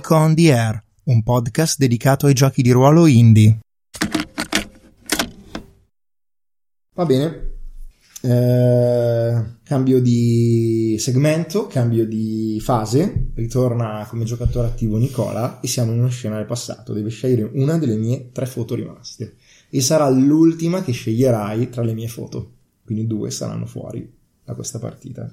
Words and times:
Geek 0.00 0.10
on 0.12 0.34
the 0.34 0.50
Air, 0.50 0.82
un 1.04 1.22
podcast 1.22 1.76
dedicato 1.76 2.24
ai 2.24 2.32
giochi 2.32 2.62
di 2.62 2.70
ruolo 2.70 3.06
indie. 3.06 3.58
Va 6.94 7.04
bene. 7.04 7.48
Eh, 8.22 9.44
cambio 9.62 10.00
di 10.00 10.96
segmento, 10.98 11.66
cambio 11.66 12.06
di 12.06 12.58
fase, 12.62 13.28
ritorna 13.34 14.06
come 14.08 14.24
giocatore 14.24 14.68
attivo 14.68 14.96
Nicola 14.96 15.60
e 15.60 15.68
siamo 15.68 15.92
in 15.92 15.98
uno 15.98 16.08
scenario 16.08 16.46
passato, 16.46 16.94
deve 16.94 17.10
scegliere 17.10 17.50
una 17.52 17.76
delle 17.76 17.96
mie 17.96 18.30
tre 18.32 18.46
foto 18.46 18.74
rimaste 18.74 19.36
e 19.68 19.82
sarà 19.82 20.08
l'ultima 20.08 20.82
che 20.82 20.92
sceglierai 20.92 21.68
tra 21.68 21.82
le 21.82 21.92
mie 21.92 22.08
foto, 22.08 22.52
quindi 22.86 23.06
due 23.06 23.30
saranno 23.30 23.66
fuori 23.66 24.10
da 24.42 24.54
questa 24.54 24.78
partita. 24.78 25.30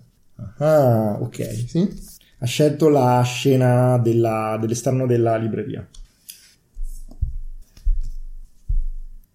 Ah, 0.58 1.18
ok, 1.22 1.66
sì 1.68 2.17
ha 2.40 2.46
scelto 2.46 2.90
la 2.90 3.22
scena 3.24 3.98
della, 3.98 4.58
dell'esterno 4.60 5.06
della 5.06 5.38
libreria. 5.38 5.88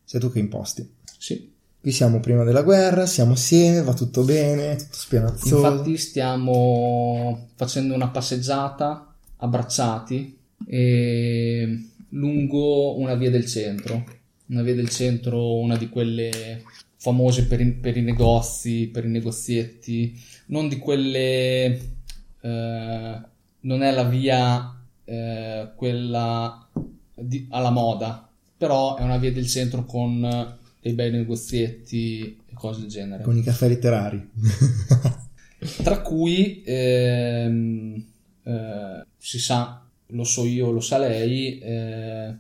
Sei 0.05 0.21
tu 0.21 0.31
che 0.31 0.39
imposti. 0.39 0.89
Sì. 1.19 1.51
Qui 1.81 1.91
siamo 1.91 2.21
prima 2.21 2.45
della 2.45 2.63
guerra, 2.63 3.07
siamo 3.07 3.33
assieme, 3.33 3.83
va 3.83 3.93
tutto 3.93 4.23
bene, 4.23 4.77
tutto 4.77 4.95
spianazzoso. 4.95 5.57
Infatti 5.57 5.97
stiamo 5.97 7.49
facendo 7.57 7.95
una 7.95 8.09
passeggiata 8.09 9.13
abbracciati 9.39 10.39
e 10.65 11.89
lungo 12.11 12.97
una 12.99 13.15
via 13.15 13.31
del 13.31 13.47
centro. 13.47 14.05
Una 14.47 14.63
via 14.63 14.75
del 14.75 14.91
centro, 14.91 15.57
una 15.57 15.77
di 15.77 15.89
quelle 15.89 16.63
famose 16.99 17.47
per 17.47 17.61
i, 17.61 17.73
per 17.73 17.97
i 17.97 18.03
negozi, 18.03 18.89
per 18.93 19.05
i 19.05 19.09
negozietti, 19.09 20.17
non 20.47 20.69
di 20.69 20.79
quelle 20.79 22.02
eh, 22.43 23.21
non 23.61 23.83
è 23.83 23.91
la 23.93 24.05
via 24.05 24.77
eh, 25.05 25.71
quella 25.77 26.69
di, 27.15 27.47
alla 27.51 27.71
moda, 27.71 28.29
però 28.57 28.97
è 28.97 29.03
una 29.03 29.19
via 29.19 29.33
del 29.33 29.47
centro 29.47 29.85
con 29.85 30.59
dei 30.81 30.93
bei 30.95 31.13
negozietti 31.13 32.41
e 32.45 32.55
cose 32.55 32.81
del 32.81 32.91
genere. 32.91 33.23
Con 33.23 33.37
i 33.37 33.43
caffè 33.43 33.69
letterari. 33.69 34.31
Tra 35.83 36.01
cui 36.01 36.63
ehm, 36.67 38.05
eh, 38.43 39.07
si 39.17 39.39
sa, 39.39 39.87
lo 40.07 40.25
so 40.25 40.45
io, 40.45 40.73
lo 40.73 40.81
sa 40.81 40.99
lei, 40.99 41.59
eh, 41.61 42.35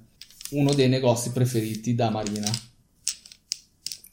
uno 0.51 0.75
dei 0.75 0.89
negozi 0.89 1.31
preferiti 1.31 1.95
da 1.95 2.11
Marina. 2.11 2.51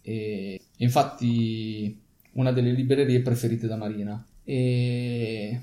E 0.04 0.62
infatti 0.78 2.00
una 2.34 2.52
delle 2.52 2.72
librerie 2.72 3.22
preferite 3.22 3.66
da 3.66 3.76
Marina. 3.76 4.24
E 4.44 5.60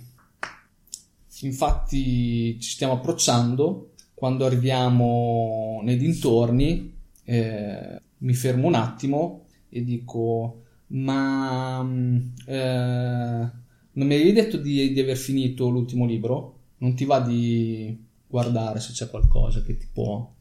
Infatti 1.41 2.59
ci 2.61 2.71
stiamo 2.71 2.95
approcciando, 2.95 3.91
quando 4.15 4.47
arriviamo 4.47 5.81
nei 5.83 5.97
dintorni 5.97 6.95
eh, 7.25 8.01
mi 8.19 8.35
fermo 8.35 8.67
un 8.67 8.75
attimo 8.75 9.45
e 9.69 9.85
dico 9.85 10.63
ma 10.89 11.83
mm, 11.83 12.17
eh, 12.47 13.51
non 13.93 14.07
mi 14.07 14.15
avevi 14.15 14.33
detto 14.33 14.57
di, 14.57 14.93
di, 14.93 15.01
aver 15.01 15.17
finito 15.17 15.69
l'ultimo 15.69 16.07
libro? 16.07 16.59
Non 16.79 16.95
ti 16.95 17.05
va 17.05 17.21
di 17.21 17.97
guardare 18.27 18.81
se 18.81 18.93
c'è 18.93 19.09
qualcosa 19.09 19.63
che 19.63 19.77
ti 19.77 19.87
può... 19.93 20.33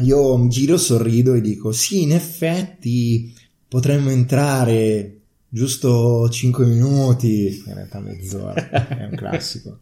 Io 0.00 0.48
giro, 0.48 0.76
sorrido 0.76 1.34
e 1.34 1.40
dico 1.40 1.72
sì, 1.72 2.02
in 2.02 2.12
effetti 2.12 3.32
potremmo 3.66 4.10
entrare 4.10 5.20
giusto 5.48 6.28
5 6.28 6.66
minuti, 6.66 7.62
in 7.66 7.74
realtà 7.74 8.00
mezz'ora, 8.00 8.68
è 8.88 9.04
un 9.04 9.16
classico. 9.16 9.78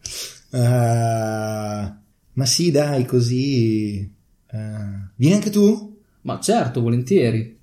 Uh, 0.54 1.92
ma 2.34 2.46
sì, 2.46 2.70
dai, 2.70 3.04
così. 3.04 4.08
Uh, 4.52 5.08
vieni 5.16 5.34
anche 5.34 5.50
tu? 5.50 5.98
Ma 6.22 6.38
certo, 6.38 6.80
volentieri. 6.80 7.58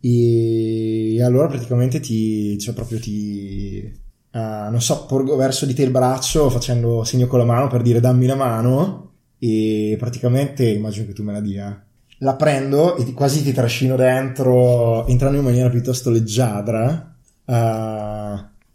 E, 0.00 1.20
allora 1.22 1.48
praticamente 1.48 1.98
ti. 1.98 2.56
cioè 2.58 2.72
proprio 2.72 3.00
ti. 3.00 4.02
Uh, 4.30 4.70
non 4.70 4.80
so, 4.80 5.06
porgo 5.06 5.34
verso 5.34 5.66
di 5.66 5.74
te 5.74 5.82
il 5.82 5.90
braccio 5.90 6.50
facendo 6.50 7.02
segno 7.04 7.26
con 7.26 7.38
la 7.40 7.44
mano 7.44 7.66
per 7.66 7.82
dire 7.82 7.98
dammi 7.98 8.26
la 8.26 8.36
mano. 8.36 9.10
E 9.38 9.96
praticamente 9.98 10.68
immagino 10.68 11.06
che 11.06 11.12
tu 11.14 11.24
me 11.24 11.32
la 11.32 11.40
dia. 11.40 11.84
La 12.18 12.36
prendo 12.36 12.96
e 12.96 13.04
ti, 13.04 13.12
quasi 13.12 13.42
ti 13.42 13.52
trascino 13.52 13.96
dentro, 13.96 15.04
entrando 15.08 15.38
in 15.38 15.44
maniera 15.44 15.68
piuttosto 15.68 16.10
leggiadra. 16.10 17.16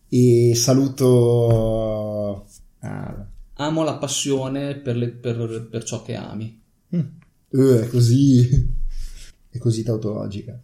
e 0.09 0.55
saluto 0.55 2.45
Ah, 2.81 3.27
amo 3.59 3.83
la 3.83 3.97
passione 3.97 4.75
per, 4.75 4.95
le, 4.95 5.09
per, 5.09 5.67
per 5.69 5.83
ciò 5.83 6.01
che 6.01 6.15
ami. 6.15 6.61
Mm. 6.95 6.99
Uh, 7.49 7.79
è 7.79 7.87
così. 7.87 8.77
È 9.49 9.57
così 9.57 9.83
tautologica. 9.83 10.59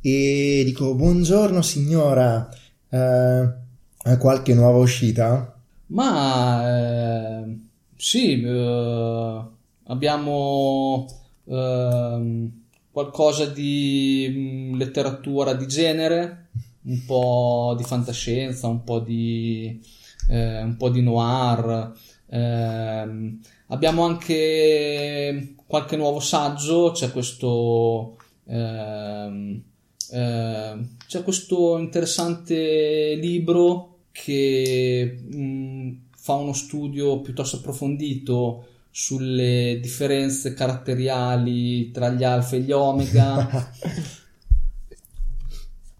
e 0.00 0.62
dico: 0.64 0.94
Buongiorno 0.94 1.62
signora, 1.62 2.48
eh, 2.88 2.98
ha 2.98 4.18
qualche 4.18 4.54
nuova 4.54 4.78
uscita? 4.78 5.60
Ma 5.88 6.78
eh, 6.78 7.58
sì, 7.96 8.42
eh, 8.42 9.44
abbiamo 9.84 11.06
ehm, 11.44 12.50
qualcosa 12.90 13.46
di 13.46 14.26
mm, 14.28 14.74
letteratura 14.74 15.54
di 15.54 15.66
genere 15.66 16.45
un 16.86 17.04
po' 17.04 17.74
di 17.76 17.84
fantascienza, 17.84 18.66
un 18.68 18.82
po' 18.84 19.00
di, 19.00 19.80
eh, 20.28 20.62
un 20.62 20.76
po 20.76 20.88
di 20.88 21.02
noir. 21.02 21.92
Eh, 22.28 23.38
abbiamo 23.68 24.04
anche 24.04 25.54
qualche 25.66 25.96
nuovo 25.96 26.20
saggio, 26.20 26.92
c'è 26.92 27.10
questo, 27.10 28.16
eh, 28.46 29.62
c'è 30.08 31.22
questo 31.22 31.78
interessante 31.78 33.14
libro 33.16 33.98
che 34.12 35.18
mh, 35.22 35.36
mm, 35.36 35.92
fa 36.16 36.34
uno 36.34 36.52
studio 36.52 37.20
piuttosto 37.20 37.56
approfondito 37.56 38.68
sulle 38.90 39.78
differenze 39.82 40.54
caratteriali 40.54 41.90
tra 41.90 42.08
gli 42.10 42.24
alfa 42.24 42.56
e 42.56 42.60
gli 42.60 42.72
omega. 42.72 43.70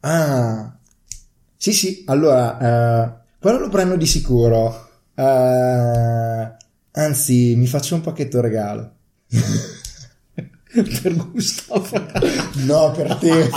ah, 0.01 0.76
sì, 1.57 1.73
sì, 1.73 2.03
allora, 2.07 2.57
uh, 2.57 3.39
quello 3.39 3.59
lo 3.59 3.69
prendo 3.69 3.97
di 3.97 4.07
sicuro. 4.07 4.89
Uh, 5.15 6.55
anzi, 6.93 7.55
mi 7.57 7.67
faccio 7.67 7.95
un 7.95 8.03
pacchetto 8.03 8.41
regalo. 8.41 8.95
per 10.67 11.17
Gustavo? 11.17 11.89
no, 12.67 12.93
per 12.93 13.15
te. 13.17 13.51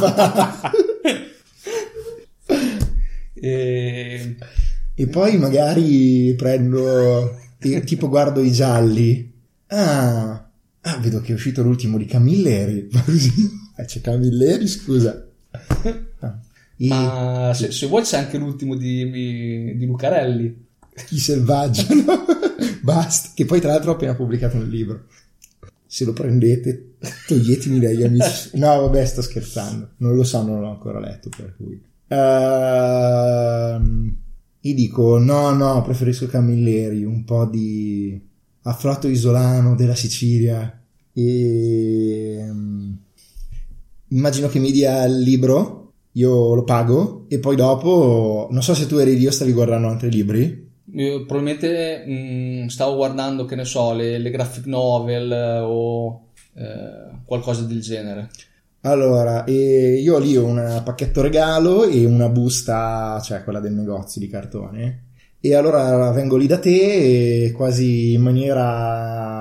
e... 3.33 4.35
e 4.99 5.07
poi 5.07 5.38
magari 5.38 6.33
prendo, 6.35 7.38
tipo 7.85 8.09
guardo 8.09 8.41
i 8.41 8.51
gialli. 8.51 9.31
Ah, 9.67 10.49
ah 10.81 10.97
vedo 10.97 11.21
che 11.21 11.31
è 11.31 11.35
uscito 11.35 11.61
l'ultimo 11.61 11.97
di 11.97 12.05
Camilleri. 12.05 12.89
Eh, 13.77 13.85
c'è 13.88 14.01
Camilleri, 14.01 14.67
scusa. 14.67 15.25
Ma 16.88 17.51
se, 17.53 17.72
se, 17.72 17.88
vuoi 17.88 18.03
c'è 18.03 18.17
anche 18.17 18.38
l'ultimo 18.38 18.75
di, 18.75 19.75
di 19.75 19.85
Lucarelli. 19.85 20.67
I 21.09 21.17
selvaggi, 21.17 22.06
no? 22.06 22.25
Basta. 22.81 23.31
Che 23.34 23.45
poi 23.45 23.59
tra 23.59 23.72
l'altro 23.72 23.91
ho 23.91 23.94
appena 23.95 24.16
pubblicato 24.16 24.57
un 24.57 24.67
libro. 24.67 25.06
Se 25.85 26.06
lo 26.06 26.13
prendete, 26.13 26.95
toglietemi 27.27 27.80
dagli 27.80 28.03
amici. 28.03 28.51
No, 28.57 28.81
vabbè, 28.81 29.06
sto 29.06 29.21
scherzando. 29.21 29.92
Non 29.98 30.15
lo 30.15 30.24
so, 30.24 30.42
non 30.44 30.62
l'ho 30.62 30.69
ancora 30.69 31.00
letto, 31.00 31.30
per 31.36 31.56
cui. 31.57 31.81
Uh, 32.07 34.15
io 34.62 34.74
dico, 34.74 35.18
no, 35.18 35.51
no, 35.51 35.81
preferisco 35.81 36.27
Camilleri, 36.27 37.03
un 37.03 37.24
po' 37.25 37.45
di 37.45 38.19
afflato 38.63 39.07
isolano 39.07 39.75
della 39.75 39.95
Sicilia. 39.95 40.81
E... 41.12 42.48
Um, 42.50 42.98
immagino 44.09 44.48
che 44.48 44.59
mi 44.59 44.71
dia 44.71 45.03
il 45.03 45.19
libro 45.19 45.88
io 46.13 46.53
lo 46.56 46.63
pago 46.63 47.25
e 47.27 47.39
poi 47.39 47.56
dopo, 47.56 48.47
non 48.51 48.63
so 48.63 48.73
se 48.73 48.88
tu 48.88 48.97
eri 48.97 49.17
lì 49.17 49.27
o 49.27 49.31
stavi 49.31 49.51
guardando 49.51 49.88
altri 49.88 50.09
libri. 50.09 50.67
Io 50.94 51.25
probabilmente 51.25 52.03
mh, 52.06 52.63
mm, 52.63 52.65
stavo 52.67 52.95
guardando, 52.95 53.45
che 53.45 53.56
ne 53.56 53.65
so, 53.65 53.94
le, 53.94 54.17
le 54.17 54.29
graphic 54.31 54.65
novel 54.65 55.61
o 55.63 56.29
eh, 56.56 57.17
qualcosa 57.25 57.63
del 57.63 57.81
genere. 57.81 58.29
Allora, 58.81 59.44
io 59.47 60.17
lì 60.19 60.38
ho 60.38 60.45
un 60.45 60.81
pacchetto 60.85 61.21
regalo 61.21 61.83
e 61.83 62.06
una 62.06 62.29
busta, 62.29 63.19
cioè 63.21 63.44
quella 63.44 63.59
del 63.59 63.73
negozio 63.73 64.21
di 64.21 64.29
cartone. 64.29 65.03
E 65.41 65.53
allora 65.53 66.12
vengo 66.12 66.38
lì 66.38 66.47
da 66.47 66.59
te 66.59 67.53
quasi 67.55 68.13
in 68.13 68.21
maniera 68.21 69.38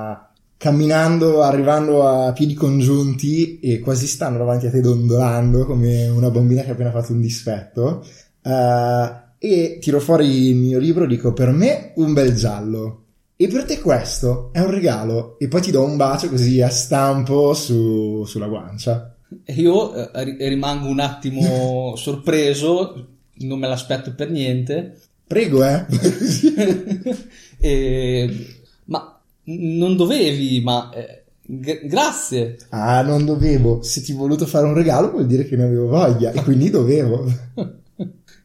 camminando, 0.59 1.43
arrivando 1.43 2.07
a 2.07 2.33
piedi 2.33 2.53
congiunti 2.53 3.61
e 3.61 3.79
quasi 3.79 4.07
stanno 4.07 4.39
davanti 4.39 4.67
a 4.67 4.71
te 4.71 4.81
dondolando 4.81 5.65
come 5.65 6.09
una 6.09 6.31
bambina 6.31 6.63
che 6.63 6.71
ha 6.71 6.73
appena 6.73 6.91
fatto 6.91 7.13
un 7.13 7.21
dispetto. 7.21 8.05
Uh, 8.43 9.27
e 9.39 9.79
tiro 9.81 10.01
fuori 10.01 10.49
il 10.49 10.57
mio 10.57 10.79
libro 10.81 11.07
dico 11.07 11.33
per 11.33 11.51
me 11.53 11.93
un 11.97 12.13
bel 12.13 12.35
giallo. 12.35 13.05
E 13.37 13.47
per 13.47 13.65
te 13.65 13.81
questo 13.81 14.51
è 14.53 14.59
un 14.59 14.71
regalo. 14.71 15.39
E 15.39 15.47
poi 15.47 15.61
ti 15.61 15.71
do 15.71 15.85
un 15.85 15.97
bacio 15.97 16.29
così 16.29 16.61
a 16.61 16.69
stampo 16.71 17.55
su- 17.55 18.25
sulla 18.27 18.49
guancia. 18.49 19.15
E 19.45 19.53
io 19.53 19.95
eh, 19.95 20.25
ri- 20.25 20.37
rimango 20.49 20.89
un 20.89 20.99
attimo 20.99 21.95
sorpreso, 21.97 23.07
non 23.35 23.61
me 23.61 23.69
l'aspetto 23.69 24.13
per 24.13 24.29
niente. 24.31 24.99
Prego, 25.25 25.63
eh. 25.65 25.85
E- 27.61 28.47
ma 28.87 29.18
non 29.57 29.97
dovevi, 29.97 30.61
ma 30.61 30.91
eh, 30.93 31.25
g- 31.43 31.87
grazie. 31.87 32.57
ah, 32.71 33.03
non 33.03 33.25
dovevo. 33.25 33.83
Se 33.83 34.03
ti 34.03 34.13
ho 34.13 34.17
voluto 34.17 34.47
fare 34.47 34.67
un 34.67 34.75
regalo 34.75 35.11
vuol 35.11 35.27
dire 35.27 35.47
che 35.47 35.57
ne 35.57 35.65
avevo 35.65 35.89
voglia. 35.89 36.33
E 36.33 36.43
quindi 36.43 36.71
dovevo. 36.71 37.25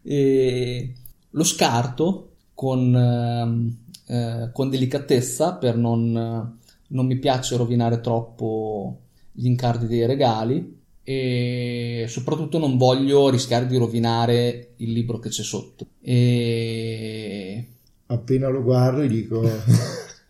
E 0.05 0.93
lo 1.29 1.43
scarto 1.45 2.31
con, 2.53 2.93
ehm, 2.93 3.77
eh, 4.07 4.49
con 4.51 4.69
delicatezza 4.69 5.53
per 5.53 5.77
non, 5.77 6.57
non 6.87 7.05
mi 7.05 7.17
piace 7.19 7.55
rovinare 7.55 8.01
troppo 8.01 8.99
gli 9.31 9.45
incarti 9.45 9.87
dei 9.87 10.05
regali 10.05 10.81
e 11.03 12.05
soprattutto 12.09 12.57
non 12.59 12.75
voglio 12.77 13.29
rischiare 13.29 13.65
di 13.65 13.77
rovinare 13.77 14.73
il 14.77 14.91
libro 14.91 15.19
che 15.19 15.29
c'è 15.29 15.43
sotto. 15.43 15.87
E 16.01 17.67
Appena 18.07 18.49
lo 18.49 18.61
guardo 18.61 19.01
e 19.01 19.07
dico... 19.07 19.39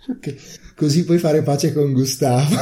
ok, 0.08 0.36
Così 0.76 1.04
puoi 1.06 1.20
fare 1.20 1.44
pace 1.44 1.72
con 1.74 1.94
Gustavo. 1.94 2.44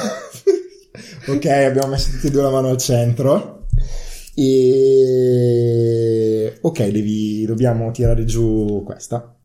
ok, 1.27 1.45
abbiamo 1.45 1.87
messo 1.87 2.11
tutti 2.11 2.27
e 2.27 2.31
due 2.31 2.41
la 2.41 2.49
mano 2.49 2.69
al 2.69 2.77
centro. 2.77 3.67
E... 4.35 5.31
Ok, 6.61 6.87
devi, 6.87 7.45
dobbiamo 7.45 7.91
tirare 7.91 8.25
giù 8.25 8.83
questa. 8.85 9.35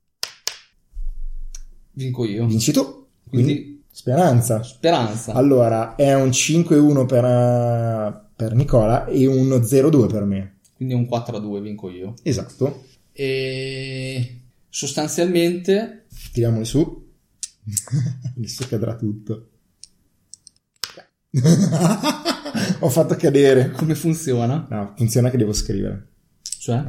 vinco 1.93 2.25
io. 2.25 2.47
Vinci 2.47 2.73
tu. 2.73 3.07
Quindi, 3.29 3.53
Quindi 3.55 3.85
speranza. 3.91 4.63
speranza. 4.63 5.33
Allora, 5.33 5.95
è 5.95 6.15
un 6.15 6.29
5-1 6.29 7.07
per, 7.07 7.25
eh, 7.25 8.21
per 8.35 8.55
Nicola 8.55 9.07
e 9.07 9.27
un 9.27 9.49
0-2 9.49 10.07
per 10.09 10.25
me. 10.25 10.59
Quindi 10.75 10.95
è 10.95 10.97
un 10.97 11.07
4 11.07 11.37
a 11.37 11.41
2 11.41 11.61
vinco 11.61 11.89
io. 11.91 12.15
Esatto. 12.23 12.85
E 13.13 14.41
sostanzialmente 14.69 16.07
Tiriamoli 16.33 16.65
su. 16.65 17.06
Adesso 18.37 18.67
cadrà 18.69 18.95
tutto. 18.97 19.51
Ho 22.81 22.89
fatto 22.89 23.17
cadere. 23.17 23.71
come 23.73 23.95
funziona? 23.95 24.67
No, 24.71 24.95
funziona 24.97 25.31
che 25.31 25.37
devo 25.37 25.53
scrivere. 25.53 26.09
Cioè, 26.43 26.83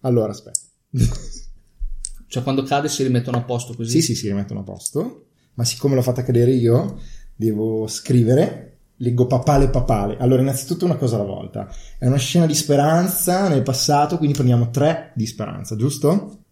Allora, 0.00 0.32
aspetta. 0.32 0.60
cioè 2.26 2.42
quando 2.42 2.62
cade 2.62 2.88
si 2.88 3.02
rimettono 3.02 3.38
a 3.38 3.42
posto 3.42 3.74
così? 3.74 4.00
Sì, 4.00 4.02
sì, 4.02 4.14
si 4.14 4.28
rimettono 4.28 4.60
a 4.60 4.64
posto. 4.64 5.26
Ma 5.54 5.64
siccome 5.64 5.94
l'ho 5.94 6.02
fatta 6.02 6.22
cadere 6.22 6.52
io, 6.52 7.00
devo 7.34 7.86
scrivere. 7.88 8.64
Leggo 9.00 9.26
papale 9.26 9.68
papale. 9.68 10.16
Allora, 10.18 10.42
innanzitutto 10.42 10.84
una 10.84 10.96
cosa 10.96 11.16
alla 11.16 11.24
volta. 11.24 11.72
È 11.98 12.06
una 12.06 12.16
scena 12.16 12.46
di 12.46 12.54
speranza 12.54 13.48
nel 13.48 13.62
passato, 13.62 14.16
quindi 14.16 14.34
prendiamo 14.34 14.70
tre 14.70 15.12
di 15.14 15.26
speranza, 15.26 15.76
giusto? 15.76 16.42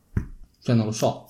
Cioè 0.61 0.75
non 0.75 0.87
lo 0.87 0.93
so, 0.93 1.26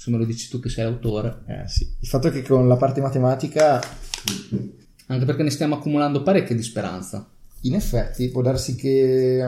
se 0.00 0.10
me 0.10 0.16
lo 0.16 0.24
dici 0.24 0.48
tu 0.48 0.60
che 0.60 0.70
sei 0.70 0.84
l'autore. 0.84 1.42
Eh 1.46 1.68
sì. 1.68 1.86
Il 2.00 2.08
fatto 2.08 2.28
è 2.28 2.30
che 2.30 2.42
con 2.42 2.66
la 2.66 2.76
parte 2.76 3.02
matematica, 3.02 3.78
Anche 5.08 5.24
perché 5.26 5.42
ne 5.42 5.50
stiamo 5.50 5.74
accumulando 5.74 6.22
parecchie 6.22 6.56
di 6.56 6.62
speranza. 6.62 7.28
in 7.62 7.74
effetti, 7.74 8.30
può 8.30 8.40
darsi 8.40 8.74
che 8.76 9.46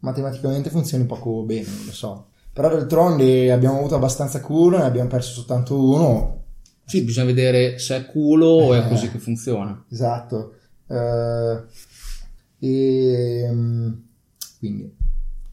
matematicamente 0.00 0.68
funzioni 0.68 1.04
poco 1.06 1.42
bene, 1.44 1.66
non 1.68 1.86
lo 1.86 1.92
so. 1.92 2.26
Però 2.52 2.68
d'altronde 2.68 3.50
abbiamo 3.52 3.78
avuto 3.78 3.94
abbastanza 3.94 4.40
culo, 4.40 4.76
ne 4.76 4.84
abbiamo 4.84 5.08
perso 5.08 5.32
soltanto 5.32 5.82
uno. 5.82 6.42
Sì, 6.84 7.02
bisogna 7.02 7.26
vedere 7.26 7.78
se 7.78 7.96
è 7.96 8.04
culo 8.06 8.46
o 8.46 8.74
è 8.74 8.84
Eh. 8.84 8.88
così 8.88 9.10
che 9.10 9.18
funziona. 9.18 9.82
Esatto. 9.90 10.54
Eh, 10.88 11.62
e 12.58 13.48
mm, 13.50 13.92
quindi 14.58 14.94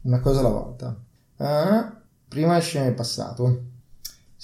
una 0.02 0.20
cosa 0.20 0.40
alla 0.40 0.48
volta. 0.50 1.00
Eh, 1.38 1.92
prima 2.28 2.58
esce 2.58 2.80
nel 2.80 2.94
passato. 2.94 3.62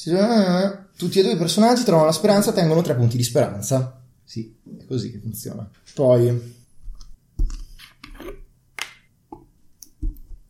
Eh, 0.06 0.78
tutti 0.96 1.18
e 1.18 1.22
due 1.22 1.32
i 1.32 1.36
personaggi 1.36 1.84
trovano 1.84 2.06
la 2.06 2.12
speranza, 2.12 2.52
tengono 2.52 2.80
tre 2.80 2.94
punti 2.94 3.16
di 3.16 3.22
speranza. 3.22 4.02
Sì, 4.24 4.56
è 4.78 4.86
così 4.86 5.10
che 5.10 5.18
funziona. 5.18 5.68
Poi 5.94 6.58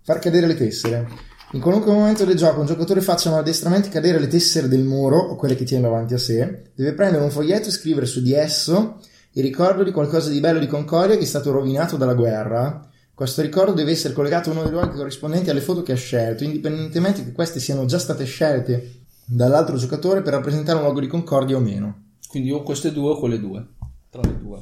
far 0.02 0.18
cadere 0.20 0.46
le 0.46 0.54
tessere. 0.54 1.08
In 1.52 1.60
qualunque 1.60 1.92
momento 1.92 2.24
del 2.24 2.36
gioco 2.36 2.60
un 2.60 2.66
giocatore 2.66 3.00
faccia 3.00 3.30
maladdestramente 3.30 3.88
cadere 3.88 4.20
le 4.20 4.28
tessere 4.28 4.68
del 4.68 4.84
muro 4.84 5.18
o 5.18 5.34
quelle 5.34 5.56
che 5.56 5.64
tiene 5.64 5.82
davanti 5.82 6.14
a 6.14 6.18
sé, 6.18 6.70
deve 6.74 6.94
prendere 6.94 7.24
un 7.24 7.30
foglietto 7.30 7.68
e 7.68 7.72
scrivere 7.72 8.06
su 8.06 8.22
di 8.22 8.32
esso 8.32 9.00
il 9.32 9.42
ricordo 9.42 9.82
di 9.82 9.90
qualcosa 9.90 10.30
di 10.30 10.38
bello 10.38 10.60
di 10.60 10.68
Concordia 10.68 11.16
che 11.16 11.22
è 11.22 11.26
stato 11.26 11.50
rovinato 11.50 11.96
dalla 11.96 12.14
guerra. 12.14 12.88
Questo 13.12 13.42
ricordo 13.42 13.72
deve 13.72 13.90
essere 13.90 14.14
collegato 14.14 14.50
a 14.50 14.52
uno 14.52 14.62
dei 14.62 14.72
luoghi 14.72 14.96
corrispondenti 14.96 15.50
alle 15.50 15.60
foto 15.60 15.82
che 15.82 15.92
ha 15.92 15.96
scelto, 15.96 16.44
indipendentemente 16.44 17.24
che 17.24 17.32
queste 17.32 17.58
siano 17.58 17.84
già 17.84 17.98
state 17.98 18.24
scelte 18.24 18.99
dall'altro 19.32 19.76
giocatore 19.76 20.22
per 20.22 20.32
rappresentare 20.32 20.78
un 20.78 20.84
luogo 20.84 20.98
di 20.98 21.06
Concordia 21.06 21.56
o 21.56 21.60
meno. 21.60 22.08
Quindi 22.26 22.50
o 22.50 22.62
queste 22.62 22.92
due 22.92 23.10
o 23.10 23.18
quelle 23.18 23.38
due. 23.38 23.64
Tra 24.10 24.22
le 24.22 24.36
due. 24.36 24.60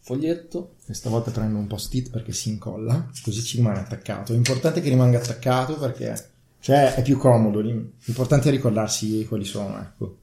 Foglietto. 0.00 0.74
Questa 0.84 1.08
volta 1.08 1.30
prendo 1.30 1.58
un 1.58 1.68
post-it 1.68 2.10
perché 2.10 2.32
si 2.32 2.48
incolla, 2.48 3.08
così 3.22 3.42
ci 3.42 3.58
rimane 3.58 3.78
attaccato. 3.78 4.32
È 4.32 4.36
importante 4.36 4.80
che 4.80 4.88
rimanga 4.88 5.18
attaccato 5.18 5.78
perché 5.78 6.30
cioè, 6.58 6.94
è 6.94 7.02
più 7.02 7.16
comodo. 7.16 7.60
L'importante 7.60 8.48
è 8.48 8.50
ricordarsi 8.50 9.24
quali 9.26 9.44
sono, 9.44 9.80
ecco. 9.80 10.18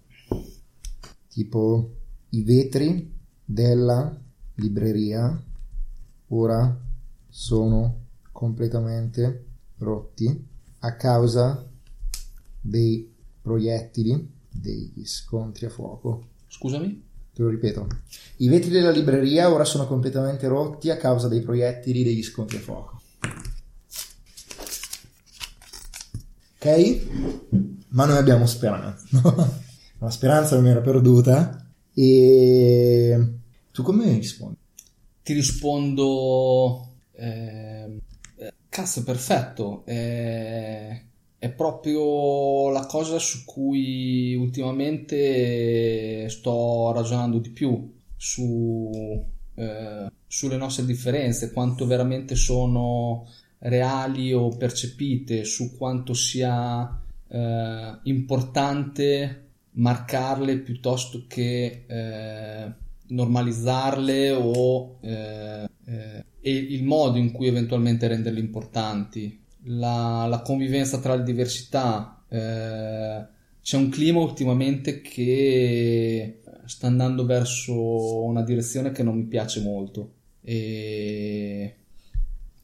Tipo 1.30 1.92
i 2.32 2.44
vetri 2.44 3.14
della 3.46 4.14
libreria 4.56 5.42
ora 6.30 6.78
sono 7.30 8.00
completamente 8.34 9.46
rotti 9.78 10.46
a 10.80 10.96
causa 10.96 11.66
dei 12.60 13.16
proiettili 13.48 14.30
degli 14.50 15.06
scontri 15.06 15.68
a 15.68 15.70
fuoco. 15.70 16.28
Scusami? 16.50 17.06
Te 17.34 17.42
lo 17.42 17.48
ripeto. 17.48 17.88
I 18.38 18.50
vetri 18.50 18.70
della 18.70 18.92
libreria 18.92 19.50
ora 19.50 19.64
sono 19.64 19.88
completamente 19.88 20.48
rotti 20.48 20.90
a 20.90 20.98
causa 20.98 21.30
dei 21.30 21.42
proiettili 21.42 22.04
degli 22.04 22.24
scontri 22.24 22.57
a 22.57 22.60
fuoco. 22.60 23.02
Ok? 26.60 27.02
Ma 27.90 28.06
noi 28.06 28.18
abbiamo 28.18 28.45
speranza. 28.45 29.07
La 30.00 30.10
speranza 30.10 30.56
non 30.56 30.68
era 30.68 30.81
perduta. 30.81 31.66
E 31.94 33.33
tu 33.71 33.81
come 33.81 34.18
rispondi? 34.18 34.57
Ti 35.24 35.33
rispondo... 35.33 36.95
ehm, 37.14 38.00
eh, 38.36 38.54
cazzo, 38.68 39.04
perfetto. 39.04 39.86
Eh, 39.86 41.06
è 41.40 41.50
proprio 41.50 42.70
la 42.72 42.86
cosa 42.86 43.20
su 43.20 43.46
cui 43.46 44.34
ultimamente 44.36 46.28
sto 46.30 46.92
ragionando 46.92 47.38
di 47.40 47.50
più. 47.50 47.94
Su, 48.16 49.24
eh, 49.54 50.12
sulle 50.26 50.58
nostre 50.58 50.86
differenze, 50.86 51.52
quanto 51.52 51.86
veramente 51.86 52.36
sono 52.36 53.28
reali 53.60 54.34
o 54.34 54.50
percepite, 54.50 55.44
su 55.44 55.78
quanto 55.78 56.14
sia 56.14 57.00
eh, 57.28 58.00
importante 58.04 59.44
marcarle 59.72 60.58
piuttosto 60.58 61.26
che 61.28 61.84
eh, 61.86 62.74
normalizzarle 63.10 64.32
o 64.32 64.98
eh, 65.02 65.70
eh, 65.86 66.26
e 66.42 66.52
il 66.52 66.84
modo 66.84 67.18
in 67.18 67.32
cui 67.32 67.48
eventualmente 67.48 68.08
renderle 68.08 68.40
importanti. 68.40 69.46
La, 69.68 70.26
la 70.28 70.42
convivenza 70.42 71.00
tra 71.00 71.16
le 71.16 71.24
diversità. 71.24 72.24
eh, 72.30 73.26
c'è 73.62 73.78
un 73.78 73.90
clima 73.90 74.19
ultimamente 74.19 75.02
che 75.02 76.42
sta 76.66 76.88
andando 76.88 77.26
verso 77.26 78.24
una 78.24 78.42
direzione 78.44 78.92
che 78.92 79.04
non 79.04 79.16
mi 79.16 79.26
piace 79.26 79.62
molto 79.62 80.14
e 80.42 81.76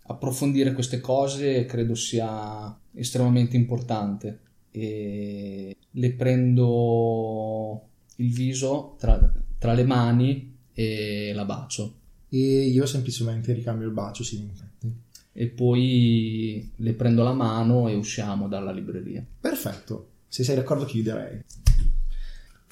approfondire 0.04 0.74
queste 0.74 1.00
cose 1.00 1.66
credo 1.66 1.96
sia 1.96 2.78
estremamente 2.94 3.58
importante 3.58 4.40
e 4.72 5.76
le 5.90 6.14
prendo 6.14 7.88
il 8.18 8.32
viso 8.32 8.96
tra, 8.98 9.32
tra 9.58 9.74
le 9.74 9.84
mani 9.84 10.56
e 10.74 11.32
la 11.34 11.46
bacio 11.46 11.96
E 12.30 12.38
io 12.38 12.86
semplicemente 12.86 13.54
ricambio 13.54 13.88
il 13.88 13.94
bacio, 13.94 14.24
sì, 14.24 14.40
infatti. 14.40 15.03
E 15.34 15.48
poi 15.48 16.72
le 16.78 16.94
prendo 16.94 17.24
la 17.24 17.34
mano 17.34 17.90
e 17.90 17.96
usciamo 17.96 18.48
dalla 18.48 18.72
libreria. 18.72 19.26
Perfetto. 19.40 20.10
Se 20.28 20.44
sei 20.44 20.56
d'accordo 20.56 20.86
chiuderei. 20.86 21.44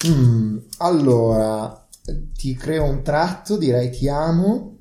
Mm, 0.06 0.58
allora, 0.78 1.86
ti 2.34 2.54
creo 2.54 2.84
un 2.84 3.02
tratto, 3.02 3.56
direi 3.56 3.90
ti 3.90 4.08
amo 4.08 4.78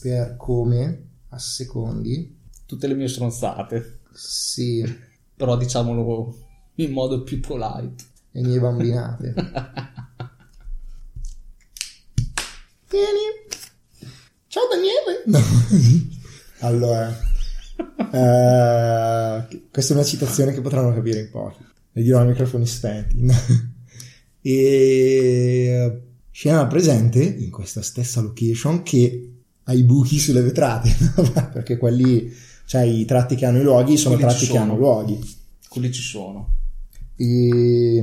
per 0.00 0.36
come 0.36 1.08
a 1.28 1.38
secondi. 1.38 2.36
Tutte 2.66 2.86
le 2.86 2.94
mie 2.94 3.08
stronzate. 3.08 4.00
Sì. 4.12 4.82
però 5.36 5.56
diciamolo 5.56 6.38
in 6.76 6.92
modo 6.92 7.22
più 7.22 7.40
polite. 7.40 8.04
Le 8.30 8.42
mie 8.42 8.58
bambinate. 8.58 9.34
Tieni. 12.88 13.46
Ciao 14.46 14.64
Daniele. 14.68 15.22
No. 15.26 15.40
allora, 16.64 17.08
eh, 18.12 19.60
questa 19.70 19.92
è 19.92 19.96
una 19.96 20.04
citazione 20.04 20.52
che 20.52 20.60
potranno 20.60 20.92
capire 20.92 21.20
in 21.20 21.30
pochi. 21.30 21.64
Le 21.92 22.02
dirò 22.02 22.20
a 22.20 22.24
microfoni 22.24 22.66
spenti. 22.66 23.16
e 24.40 26.02
scena 26.30 26.66
presente 26.66 27.22
in 27.22 27.50
questa 27.50 27.82
stessa 27.82 28.20
location 28.20 28.82
che 28.82 29.30
ha 29.62 29.72
i 29.72 29.82
buchi 29.84 30.18
sulle 30.18 30.42
vetrate, 30.42 30.94
perché 31.52 31.76
quelli, 31.76 32.32
cioè 32.66 32.82
i 32.82 33.04
tratti 33.04 33.36
che 33.36 33.46
hanno 33.46 33.60
i 33.60 33.62
luoghi 33.62 33.96
sono 33.96 34.16
Quelli 34.16 34.30
tratti 34.30 34.46
che 34.46 34.58
hanno 34.58 34.76
luoghi. 34.76 35.18
Quelli 35.68 35.92
ci 35.92 36.02
sono. 36.02 36.50
E 37.16 38.02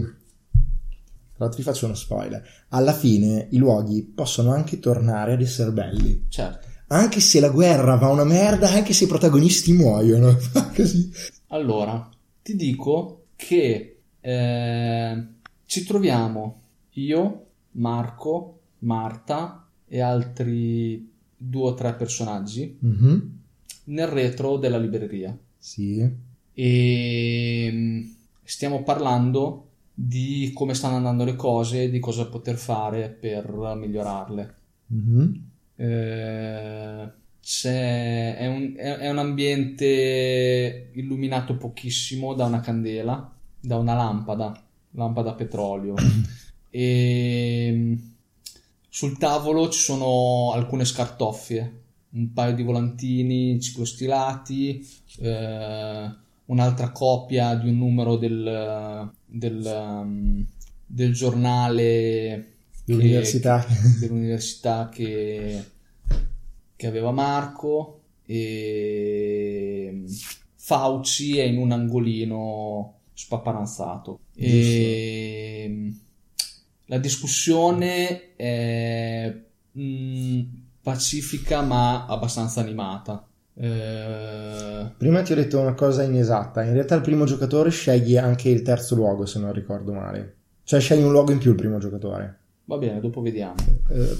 tra 1.42 1.46
l'altro 1.46 1.58
ti 1.58 1.64
faccio 1.64 1.86
uno 1.86 1.96
spoiler. 1.96 2.44
Alla 2.70 2.94
fine 2.94 3.48
i 3.52 3.58
luoghi 3.58 4.04
possono 4.04 4.52
anche 4.54 4.80
tornare 4.80 5.34
ad 5.34 5.42
essere 5.42 5.72
belli. 5.72 6.26
Certo. 6.30 6.68
Anche 6.92 7.22
se 7.22 7.40
la 7.40 7.48
guerra 7.50 7.96
va 7.96 8.10
una 8.10 8.26
merda, 8.26 8.70
anche 8.70 8.92
se 8.94 9.06
i 9.06 9.08
protagonisti 9.08 9.72
muoiono. 9.74 10.36
Allora, 11.54 12.10
ti 12.42 12.56
dico 12.56 13.24
che 13.36 13.98
eh, 14.22 15.24
ci 15.66 15.84
troviamo 15.86 16.62
io, 16.92 17.46
Marco, 17.72 18.60
Marta 18.80 19.68
e 19.88 20.00
altri 20.00 21.12
due 21.36 21.70
o 21.70 21.74
tre 21.74 21.94
personaggi 21.94 22.78
Mhm. 22.80 23.40
nel 23.86 24.08
retro 24.08 24.58
della 24.58 24.78
libreria 24.78 25.38
Sì. 25.58 26.10
e 26.54 27.70
mm, 27.72 28.02
stiamo 28.44 28.84
parlando 28.84 29.68
di 29.94 30.52
come 30.54 30.74
stanno 30.74 30.96
andando 30.96 31.26
le 31.26 31.36
cose 31.36 31.90
di 31.90 32.00
cosa 32.00 32.28
poter 32.28 32.56
fare 32.56 33.10
per 33.10 33.50
migliorarle. 33.78 34.56
Mhm. 34.88 35.50
Eh, 35.82 37.12
c'è, 37.42 38.38
è, 38.38 38.46
un, 38.46 38.76
è- 38.78 38.98
è 38.98 39.10
un 39.10 39.18
ambiente 39.18 40.92
illuminato 40.94 41.58
pochissimo 41.58 42.36
da 42.36 42.46
una 42.46 42.60
candela, 42.60 43.34
da 43.60 43.78
una 43.78 43.96
lampada, 43.96 44.64
lampada 44.92 45.32
a 45.32 45.34
petrolio. 45.34 45.96
e 46.70 47.98
sul 48.88 49.18
tavolo 49.18 49.70
ci 49.70 49.80
sono 49.80 50.52
alcune 50.54 50.86
scartoffie, 50.86 51.80
un 52.12 52.32
paio 52.32 52.54
di 52.54 52.62
volantini 52.62 53.60
ciclostilati, 53.60 54.88
eh, 55.20 56.16
un'altra 56.46 56.92
copia 56.92 57.56
di 57.56 57.70
un 57.70 57.78
numero 57.78 58.18
del, 58.18 59.12
del, 59.26 60.46
del 60.86 61.14
giornale 61.14 62.52
che- 62.86 62.94
L'università. 62.94 63.66
dell'università 64.00 64.90
che, 64.92 65.64
che 66.76 66.88
aveva 66.88 67.12
Marco 67.12 68.02
e 68.26 70.04
Fauci 70.56 71.38
è 71.38 71.44
in 71.44 71.58
un 71.58 71.72
angolino 71.72 73.00
spaparanzato 73.14 74.20
e 74.36 75.94
la 76.86 76.98
discussione 76.98 78.36
è 78.36 79.34
mm, 79.78 80.42
pacifica 80.82 81.62
ma 81.62 82.06
abbastanza 82.08 82.62
animata 82.62 83.26
Eh, 83.54 84.92
Prima 84.98 85.22
ti 85.22 85.32
ho 85.34 85.36
detto 85.36 85.60
una 85.60 85.74
cosa 85.74 86.04
inesatta. 86.04 86.64
In 86.64 86.74
realtà 86.74 86.96
il 86.96 87.02
primo 87.02 87.26
giocatore 87.26 87.70
sceglie 87.70 88.18
anche 88.20 88.50
il 88.50 88.62
terzo 88.64 88.96
luogo, 88.96 89.26
se 89.26 89.40
non 89.40 89.52
ricordo 89.54 89.94
male. 89.94 90.36
Cioè 90.64 90.80
sceglie 90.80 91.04
un 91.04 91.12
luogo 91.12 91.32
in 91.32 91.38
più 91.38 91.52
il 91.52 91.58
primo 91.58 91.78
giocatore. 91.78 92.40
Va 92.66 92.78
bene 92.78 93.00
dopo 93.00 93.22
vediamo 93.22 93.56
Eh, 93.90 94.18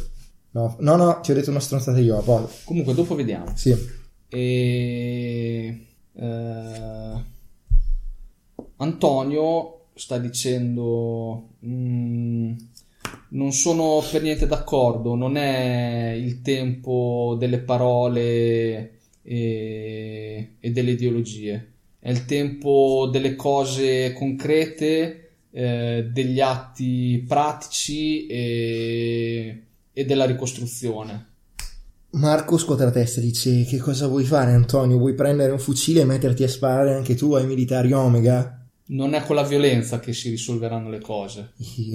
no, 0.52 0.76
no, 0.80 0.96
no, 0.96 1.20
ti 1.22 1.32
ho 1.32 1.34
detto 1.34 1.50
una 1.50 1.60
stronzata 1.60 2.00
io. 2.00 2.22
Poi. 2.22 2.46
comunque 2.66 2.94
dopo 2.94 3.16
vediamo 3.16 3.52
Sì. 3.56 3.76
E 4.28 5.86
eh, 6.14 7.24
Antonio 8.78 9.86
sta 9.94 10.18
dicendo: 10.18 11.50
"Mm, 11.66 12.54
Non 13.30 13.52
sono 13.54 14.02
per 14.12 14.22
niente 14.22 14.46
d'accordo. 14.48 15.16
Non 15.16 15.38
è 15.38 16.12
il 16.12 16.42
tempo 16.42 17.36
delle 17.40 17.60
parole 17.60 19.00
e, 19.22 20.56
e 20.60 20.72
delle 20.72 20.92
ideologie, 20.92 21.72
è 22.00 22.10
il 22.10 22.26
tempo 22.26 23.08
delle 23.12 23.36
cose 23.36 24.14
concrete, 24.14 25.21
eh, 25.52 26.10
degli 26.12 26.40
atti 26.40 27.24
pratici 27.28 28.26
e, 28.28 29.64
e 29.92 30.06
della 30.06 30.26
ricostruzione. 30.26 31.28
Marco 32.12 32.58
scuote 32.58 32.84
la 32.84 32.92
testa 32.92 33.20
e 33.20 33.24
dice: 33.24 33.64
Che 33.64 33.78
cosa 33.78 34.08
vuoi 34.08 34.26
fare, 34.26 34.52
Antonio? 34.52 34.98
Vuoi 34.98 35.14
prendere 35.14 35.52
un 35.52 35.60
fucile 35.60 36.02
e 36.02 36.06
metterti 36.06 36.44
a 36.44 36.50
sparare 36.50 36.94
anche 36.94 37.16
tu 37.16 37.34
ai 37.34 37.46
militari 37.46 37.92
Omega? 37.94 38.66
Non 38.88 39.14
è 39.14 39.24
con 39.24 39.36
la 39.36 39.44
violenza 39.44 40.00
che 40.00 40.12
si 40.12 40.30
risolveranno 40.30 40.90
le 40.90 41.00
cose. 41.00 41.54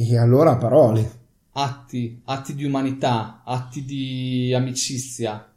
E 0.08 0.16
allora 0.16 0.56
parole. 0.56 1.24
atti, 1.52 2.20
atti 2.24 2.54
di 2.54 2.64
umanità, 2.64 3.42
atti 3.44 3.84
di 3.84 4.54
amicizia. 4.54 5.50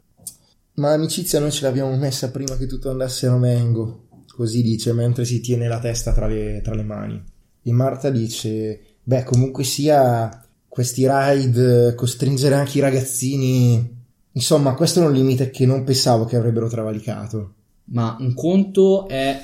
Ma 0.74 0.90
l'amicizia 0.90 1.40
noi 1.40 1.52
ce 1.52 1.64
l'abbiamo 1.64 1.96
messa 1.96 2.30
prima 2.30 2.56
che 2.56 2.66
tutto 2.66 2.90
andasse 2.90 3.26
a 3.26 3.36
Mengo. 3.36 4.08
Così 4.28 4.62
dice 4.62 4.92
mentre 4.92 5.24
si 5.24 5.40
tiene 5.40 5.68
la 5.68 5.78
testa 5.78 6.12
tra 6.12 6.26
le, 6.26 6.60
tra 6.62 6.74
le 6.74 6.82
mani. 6.82 7.22
E 7.62 7.72
Marta 7.72 8.10
dice: 8.10 8.80
Beh, 9.02 9.24
comunque 9.24 9.64
sia, 9.64 10.44
questi 10.68 11.04
raid, 11.06 11.94
costringere 11.94 12.54
anche 12.54 12.78
i 12.78 12.80
ragazzini. 12.80 13.98
Insomma, 14.32 14.74
questo 14.74 15.02
è 15.02 15.06
un 15.06 15.12
limite 15.12 15.50
che 15.50 15.66
non 15.66 15.84
pensavo 15.84 16.24
che 16.24 16.36
avrebbero 16.36 16.68
travalicato. 16.68 17.54
Ma 17.86 18.16
un 18.20 18.34
conto 18.34 19.08
è 19.08 19.42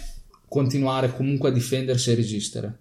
continuare 0.48 1.12
comunque 1.12 1.48
a 1.48 1.52
difendersi 1.52 2.10
e 2.10 2.14
resistere. 2.14 2.78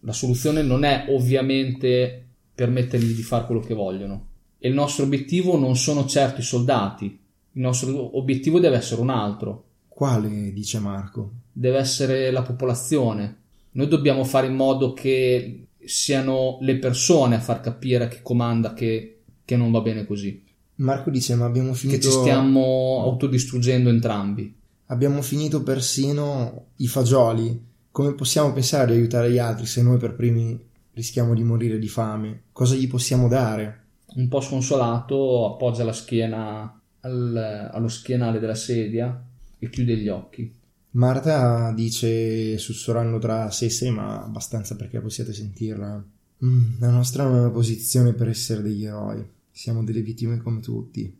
La 0.00 0.12
soluzione 0.12 0.62
non 0.62 0.84
è 0.84 1.06
ovviamente 1.08 2.24
permettergli 2.54 3.14
di 3.14 3.22
fare 3.22 3.46
quello 3.46 3.60
che 3.60 3.74
vogliono. 3.74 4.26
E 4.58 4.68
il 4.68 4.74
nostro 4.74 5.04
obiettivo 5.04 5.56
non 5.56 5.76
sono 5.76 6.06
certo 6.06 6.40
i 6.40 6.44
soldati. 6.44 7.04
Il 7.52 7.60
nostro 7.60 8.16
obiettivo 8.16 8.58
deve 8.58 8.76
essere 8.76 9.00
un 9.00 9.10
altro. 9.10 9.64
Quale? 9.88 10.52
dice 10.52 10.78
Marco. 10.78 11.32
deve 11.52 11.78
essere 11.78 12.30
la 12.30 12.42
popolazione. 12.42 13.37
Noi 13.78 13.86
dobbiamo 13.86 14.24
fare 14.24 14.48
in 14.48 14.54
modo 14.54 14.92
che 14.92 15.68
siano 15.84 16.58
le 16.62 16.78
persone 16.78 17.36
a 17.36 17.40
far 17.40 17.60
capire 17.60 18.04
a 18.04 18.08
chi 18.08 18.18
comanda 18.22 18.74
che, 18.74 19.20
che 19.44 19.56
non 19.56 19.70
va 19.70 19.80
bene 19.80 20.04
così, 20.04 20.44
Marco 20.78 21.10
dice: 21.10 21.36
Ma 21.36 21.44
abbiamo 21.44 21.70
che 21.70 21.78
finito. 21.78 22.00
ci 22.00 22.10
stiamo 22.10 23.02
autodistruggendo 23.04 23.88
entrambi. 23.88 24.52
Abbiamo 24.86 25.22
finito 25.22 25.62
persino 25.62 26.66
i 26.76 26.88
fagioli. 26.88 27.66
Come 27.92 28.14
possiamo 28.14 28.52
pensare 28.52 28.86
di 28.86 28.98
aiutare 28.98 29.30
gli 29.30 29.38
altri 29.38 29.66
se 29.66 29.80
noi 29.82 29.96
per 29.98 30.16
primi 30.16 30.58
rischiamo 30.92 31.34
di 31.34 31.44
morire 31.44 31.78
di 31.78 31.88
fame? 31.88 32.42
Cosa 32.52 32.74
gli 32.74 32.88
possiamo 32.88 33.28
dare? 33.28 33.84
Un 34.16 34.26
po' 34.26 34.40
sconsolato, 34.40 35.52
appoggia 35.52 35.84
la 35.84 35.92
schiena 35.92 36.80
al- 37.00 37.70
allo 37.72 37.88
schienale 37.88 38.40
della 38.40 38.54
sedia 38.56 39.24
e 39.58 39.70
chiude 39.70 39.96
gli 39.96 40.08
occhi. 40.08 40.52
Marta 40.92 41.72
dice, 41.72 42.56
sussurrando 42.58 43.18
tra 43.18 43.50
sé 43.50 43.66
e 43.66 43.70
sé, 43.70 43.90
ma 43.90 44.22
abbastanza 44.24 44.74
perché 44.76 45.00
possiate 45.00 45.32
sentirla. 45.32 46.02
"Mm, 46.44 46.64
la 46.80 46.90
nostra 46.90 47.24
non 47.24 47.36
è 47.36 47.40
una 47.40 47.50
posizione 47.50 48.12
per 48.14 48.28
essere 48.28 48.62
degli 48.62 48.84
eroi. 48.84 49.24
Siamo 49.50 49.84
delle 49.84 50.00
vittime 50.02 50.38
come 50.38 50.60
tutti. 50.60 51.14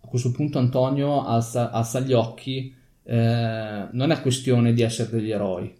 A 0.00 0.06
questo 0.06 0.30
punto 0.30 0.58
Antonio 0.58 1.24
alza, 1.24 1.70
alza 1.70 2.00
gli 2.00 2.12
occhi. 2.12 2.74
eh, 3.10 3.88
non 3.92 4.10
è 4.10 4.20
questione 4.20 4.74
di 4.74 4.82
essere 4.82 5.08
degli 5.10 5.30
eroi, 5.30 5.74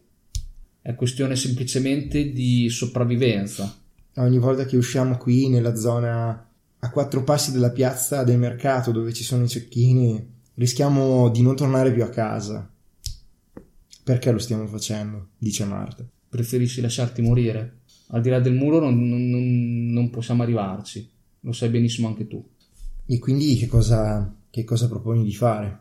è 0.81 0.95
questione 0.95 1.37
semplicemente 1.37 2.33
di 2.33 2.71
sopravvivenza. 2.71 3.71
Ogni 4.15 4.39
volta 4.39 4.65
che 4.65 4.79
usciamo 4.79 5.19
qui 5.19 5.51
nella 5.51 5.75
zona 5.75 6.49
a 6.79 6.91
quattro 6.91 7.25
passi 7.25 7.53
dalla 7.53 7.69
piazza 7.71 8.25
del 8.25 8.39
mercato 8.39 8.93
dove 8.93 9.13
ci 9.13 9.25
sono 9.25 9.45
i 9.45 9.49
cecchini, 9.49 10.27
rischiamo 10.55 11.29
di 11.29 11.43
non 11.43 11.55
tornare 11.55 11.93
più 11.93 12.03
a 12.03 12.09
casa. 12.09 12.67
Perché 14.09 14.31
lo 14.31 14.39
stiamo 14.39 14.67
facendo? 14.67 15.29
dice 15.37 15.67
Marta. 15.67 16.03
Preferisci 16.31 16.81
lasciarti 16.81 17.21
morire? 17.21 17.81
Al 18.09 18.23
di 18.23 18.31
là 18.31 18.41
del 18.41 18.55
muro 18.55 18.81
non, 18.81 19.07
non- 19.07 19.87
non- 19.93 20.09
possiamo 20.09 20.43
arrivarci, 20.43 21.07
lo 21.41 21.53
sai 21.53 21.69
benissimo 21.69 22.09
anche 22.09 22.27
tu. 22.27 22.43
E 23.05 23.19
quindi 23.19 23.55
che 23.57 23.67
cosa, 23.67 24.35
che 24.49 24.65
cosa 24.65 24.89
proponi 24.89 25.23
di 25.25 25.35
fare? 25.35 25.81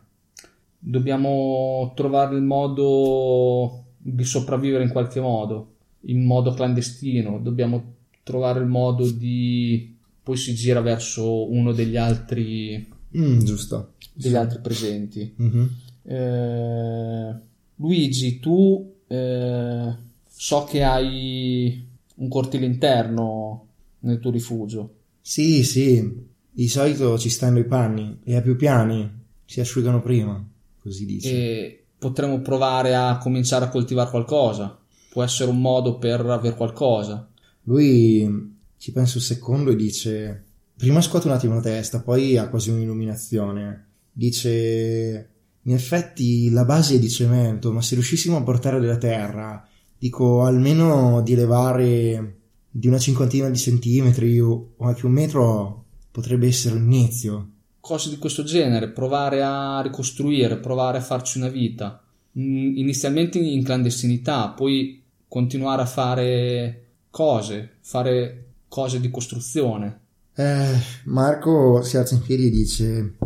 Dobbiamo 0.78 1.92
trovare 1.96 2.36
il 2.36 2.42
modo 2.42 3.84
di 3.96 4.24
sopravvivere 4.24 4.84
in 4.84 4.90
qualche 4.90 5.20
modo, 5.20 5.76
in 6.02 6.22
modo 6.26 6.52
clandestino. 6.52 7.38
Dobbiamo 7.38 7.94
trovare 8.22 8.60
il 8.60 8.66
modo 8.66 9.10
di. 9.10 9.96
Poi 10.22 10.36
si 10.36 10.54
gira 10.54 10.82
verso 10.82 11.50
uno 11.50 11.72
degli 11.72 11.96
altri, 11.96 12.86
Mm, 13.16 13.38
giusto. 13.38 13.94
degli 14.12 14.34
altri 14.34 14.60
presenti. 14.60 15.32
Mhm. 15.34 15.70
Eh, 16.02 17.34
Luigi, 17.78 18.38
tu 18.38 18.94
eh, 19.06 19.94
so 20.26 20.64
che 20.64 20.82
hai 20.82 21.86
un 22.16 22.28
cortile 22.28 22.66
interno 22.66 23.66
nel 24.00 24.18
tuo 24.18 24.30
rifugio. 24.30 24.94
Sì, 25.20 25.64
sì, 25.64 26.26
di 26.50 26.68
solito 26.68 27.18
ci 27.18 27.28
stanno 27.28 27.58
i 27.58 27.66
panni 27.66 28.20
e 28.24 28.36
a 28.36 28.40
più 28.40 28.56
piani 28.56 29.08
si 29.44 29.60
asciugano 29.60 30.00
prima, 30.00 30.44
così 30.80 31.04
dice. 31.06 31.30
E 31.30 31.84
potremmo 31.98 32.40
provare 32.40 32.94
a 32.94 33.18
cominciare 33.18 33.66
a 33.66 33.68
coltivare 33.68 34.10
qualcosa. 34.10 34.78
Può 35.10 35.22
essere 35.22 35.50
un 35.50 35.60
modo 35.60 35.98
per 35.98 36.20
avere 36.20 36.54
qualcosa. 36.54 37.28
Lui 37.62 38.56
ci 38.76 38.92
pensa 38.92 39.18
un 39.18 39.24
secondo 39.24 39.70
e 39.70 39.76
dice: 39.76 40.44
Prima 40.76 41.00
scuote 41.00 41.28
un 41.28 41.34
attimo 41.34 41.54
la 41.54 41.60
testa, 41.60 42.00
poi 42.00 42.36
ha 42.36 42.48
quasi 42.48 42.70
un'illuminazione. 42.70 43.86
Dice: 44.12 45.28
In 45.68 45.74
effetti 45.74 46.48
la 46.48 46.64
base 46.64 46.94
è 46.94 46.98
di 46.98 47.10
cemento, 47.10 47.72
ma 47.72 47.82
se 47.82 47.94
riuscissimo 47.94 48.38
a 48.38 48.42
portare 48.42 48.80
della 48.80 48.96
terra, 48.96 49.62
dico 49.98 50.42
almeno 50.42 51.20
di 51.20 51.34
elevare 51.34 52.36
di 52.70 52.86
una 52.86 52.98
cinquantina 52.98 53.50
di 53.50 53.58
centimetri 53.58 54.40
o 54.40 54.70
anche 54.78 55.04
un 55.04 55.12
metro, 55.12 55.84
potrebbe 56.10 56.46
essere 56.46 56.76
l'inizio. 56.76 57.50
Cose 57.80 58.08
di 58.08 58.16
questo 58.16 58.44
genere, 58.44 58.88
provare 58.88 59.42
a 59.42 59.82
ricostruire, 59.82 60.56
provare 60.56 60.96
a 60.98 61.02
farci 61.02 61.36
una 61.36 61.48
vita. 61.48 62.02
Mm, 62.38 62.78
inizialmente 62.78 63.38
in 63.38 63.62
clandestinità, 63.62 64.48
poi 64.48 65.02
continuare 65.28 65.82
a 65.82 65.86
fare 65.86 66.84
cose, 67.10 67.76
fare 67.82 68.52
cose 68.68 69.00
di 69.00 69.10
costruzione. 69.10 70.00
Eh, 70.34 70.78
Marco 71.04 71.82
si 71.82 71.98
alza 71.98 72.14
in 72.14 72.22
piedi 72.22 72.46
e 72.46 72.50
dice: 72.50 73.16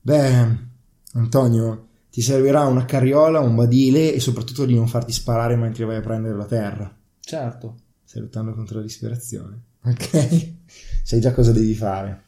Beh, 0.00 0.63
Antonio, 1.14 1.88
ti 2.10 2.22
servirà 2.22 2.64
una 2.64 2.84
carriola, 2.84 3.40
un 3.40 3.54
badile 3.54 4.12
e 4.12 4.20
soprattutto 4.20 4.64
di 4.64 4.74
non 4.74 4.88
farti 4.88 5.12
sparare 5.12 5.56
mentre 5.56 5.84
vai 5.84 5.96
a 5.96 6.00
prendere 6.00 6.36
la 6.36 6.46
terra. 6.46 6.96
Certo. 7.20 7.76
Stai 8.04 8.22
lottando 8.22 8.54
contro 8.54 8.78
la 8.78 8.84
disperazione. 8.84 9.62
Ok? 9.82 10.52
Sai 11.02 11.20
già 11.20 11.32
cosa 11.32 11.52
devi 11.52 11.74
fare. 11.74 12.22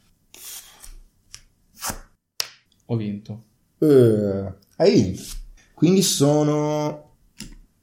Ho 2.85 2.95
vinto. 2.95 3.43
Uh, 3.79 4.53
hai 4.77 4.91
vinto. 4.91 5.21
Quindi 5.73 6.01
sono. 6.01 7.15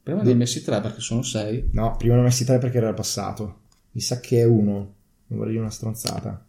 Prima 0.01 0.21
ne 0.21 0.29
hai 0.29 0.35
messi 0.35 0.63
tre 0.63 0.81
perché 0.81 1.01
sono 1.01 1.21
sei. 1.21 1.69
No, 1.71 1.95
prima 1.97 2.15
ne 2.15 2.21
ho 2.21 2.23
messi 2.23 2.45
tre 2.45 2.57
perché 2.57 2.77
era 2.77 2.93
passato. 2.93 3.61
Mi 3.91 4.01
sa 4.01 4.19
che 4.19 4.41
è 4.41 4.43
uno. 4.43 4.93
Non 5.27 5.39
vorrei 5.39 5.57
una 5.57 5.69
stronzata. 5.69 6.45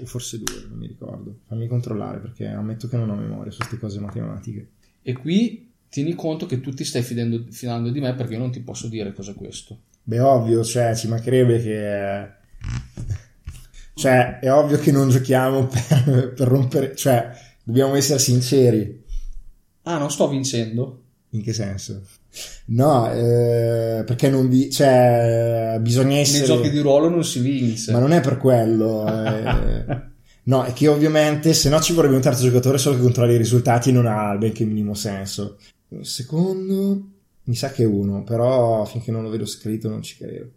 O 0.00 0.06
forse 0.06 0.38
due, 0.38 0.66
non 0.68 0.78
mi 0.78 0.86
ricordo. 0.86 1.40
Fammi 1.46 1.66
controllare 1.66 2.18
perché 2.18 2.46
ammetto 2.46 2.88
che 2.88 2.96
non 2.96 3.10
ho 3.10 3.14
memoria 3.14 3.50
su 3.50 3.58
queste 3.58 3.78
cose 3.78 4.00
matematiche. 4.00 4.68
E 5.02 5.12
qui 5.14 5.70
tieni 5.88 6.14
conto 6.14 6.46
che 6.46 6.60
tu 6.60 6.72
ti 6.72 6.84
stai 6.84 7.02
fidando, 7.02 7.44
fidando 7.50 7.90
di 7.90 8.00
me 8.00 8.14
perché 8.14 8.34
io 8.34 8.38
non 8.38 8.50
ti 8.50 8.60
posso 8.60 8.88
dire 8.88 9.12
cos'è 9.12 9.34
questo. 9.34 9.78
Beh, 10.04 10.20
ovvio, 10.20 10.64
cioè, 10.64 10.96
ci 10.96 11.08
mancherebbe 11.08 11.62
che. 11.62 12.40
Cioè, 13.94 14.38
è 14.40 14.52
ovvio 14.52 14.78
che 14.78 14.90
non 14.90 15.10
giochiamo 15.10 15.66
per, 15.66 16.32
per 16.34 16.48
rompere. 16.48 16.96
Cioè, 16.96 17.30
dobbiamo 17.62 17.94
essere 17.94 18.18
sinceri. 18.18 19.04
Ah, 19.82 19.98
non 19.98 20.10
sto 20.10 20.28
vincendo? 20.28 21.01
In 21.34 21.42
che 21.42 21.54
senso? 21.54 22.02
No, 22.66 23.10
eh, 23.10 24.04
perché 24.04 24.28
non 24.28 24.48
vi... 24.48 24.70
Cioè, 24.70 25.78
bisogna 25.80 26.16
essere... 26.16 26.46
Nei 26.46 26.56
giochi 26.56 26.70
di 26.70 26.78
ruolo 26.80 27.08
non 27.08 27.24
si 27.24 27.40
vince. 27.40 27.90
Ma 27.90 27.98
non 27.98 28.12
è 28.12 28.20
per 28.20 28.36
quello. 28.36 29.06
Eh... 29.06 30.02
no, 30.44 30.64
è 30.64 30.72
che 30.74 30.88
ovviamente 30.88 31.54
se 31.54 31.70
no 31.70 31.80
ci 31.80 31.94
vorrebbe 31.94 32.16
un 32.16 32.20
terzo 32.20 32.44
giocatore 32.44 32.76
solo 32.76 32.96
che 32.96 33.02
controlla 33.02 33.32
i 33.32 33.38
risultati 33.38 33.92
non 33.92 34.06
ha 34.06 34.36
benché 34.36 34.64
minimo 34.64 34.94
senso. 34.94 35.58
Secondo... 36.00 37.08
Mi 37.44 37.56
sa 37.56 37.72
che 37.72 37.82
è 37.82 37.86
uno, 37.86 38.22
però 38.22 38.84
finché 38.84 39.10
non 39.10 39.24
lo 39.24 39.28
vedo 39.28 39.46
scritto 39.46 39.88
non 39.88 40.00
ci 40.00 40.16
credo. 40.16 40.48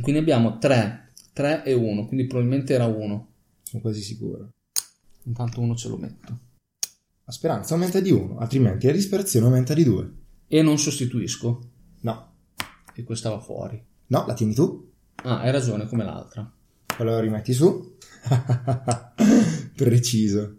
Quindi 0.00 0.20
abbiamo 0.20 0.58
3, 0.58 1.12
3 1.32 1.62
e 1.62 1.72
1, 1.72 2.06
quindi 2.06 2.26
probabilmente 2.26 2.74
era 2.74 2.86
1. 2.86 3.28
Sono 3.62 3.82
quasi 3.82 4.00
sicuro. 4.00 4.48
Intanto 5.24 5.60
uno 5.60 5.76
ce 5.76 5.88
lo 5.88 5.98
metto. 5.98 6.38
La 7.24 7.32
speranza 7.32 7.74
aumenta 7.74 8.00
di 8.00 8.10
1, 8.10 8.38
altrimenti 8.38 8.86
la 8.86 8.92
disperazione 8.92 9.46
aumenta 9.46 9.72
di 9.72 9.84
2. 9.84 10.10
E 10.54 10.60
non 10.60 10.78
sostituisco? 10.78 11.60
No. 12.00 12.32
E 12.94 13.04
questa 13.04 13.30
va 13.30 13.40
fuori. 13.40 13.82
No, 14.08 14.26
la 14.26 14.34
tieni 14.34 14.52
tu. 14.52 14.86
Ah, 15.22 15.40
hai 15.40 15.50
ragione, 15.50 15.86
come 15.86 16.04
l'altra. 16.04 16.52
La 16.98 17.20
rimetti 17.20 17.54
su. 17.54 17.96
Preciso. 19.74 20.56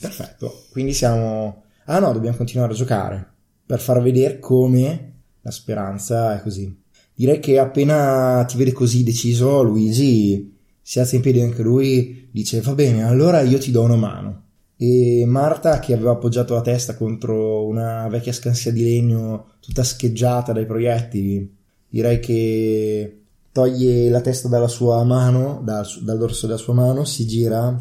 Perfetto. 0.00 0.64
Quindi 0.70 0.94
siamo... 0.94 1.64
Ah 1.84 1.98
no, 1.98 2.10
dobbiamo 2.14 2.38
continuare 2.38 2.72
a 2.72 2.76
giocare 2.76 3.32
per 3.66 3.80
far 3.80 4.00
vedere 4.00 4.38
come 4.38 5.16
la 5.42 5.50
speranza 5.50 6.38
è 6.38 6.42
così. 6.42 6.74
Direi 7.12 7.38
che 7.38 7.58
appena 7.58 8.46
ti 8.48 8.56
vede 8.56 8.72
così 8.72 9.04
deciso, 9.04 9.60
Luigi 9.60 10.56
si 10.80 11.00
alza 11.00 11.16
in 11.16 11.20
piedi 11.20 11.42
anche 11.42 11.60
lui, 11.60 12.30
dice 12.30 12.62
va 12.62 12.72
bene, 12.72 13.04
allora 13.04 13.42
io 13.42 13.58
ti 13.58 13.70
do 13.70 13.82
una 13.82 13.96
mano. 13.96 14.46
E 14.80 15.24
Marta, 15.26 15.80
che 15.80 15.92
aveva 15.92 16.12
appoggiato 16.12 16.54
la 16.54 16.60
testa 16.60 16.94
contro 16.94 17.66
una 17.66 18.06
vecchia 18.06 18.32
scansia 18.32 18.70
di 18.70 18.84
legno 18.84 19.54
tutta 19.58 19.82
scheggiata 19.82 20.52
dai 20.52 20.66
proiettili, 20.66 21.52
direi 21.88 22.20
che 22.20 23.22
toglie 23.50 24.08
la 24.08 24.20
testa 24.20 24.46
dalla 24.46 24.68
sua 24.68 25.02
mano, 25.02 25.60
dal, 25.64 25.84
dal 26.02 26.16
dorso 26.16 26.46
della 26.46 26.58
sua 26.58 26.74
mano, 26.74 27.04
si 27.04 27.26
gira 27.26 27.76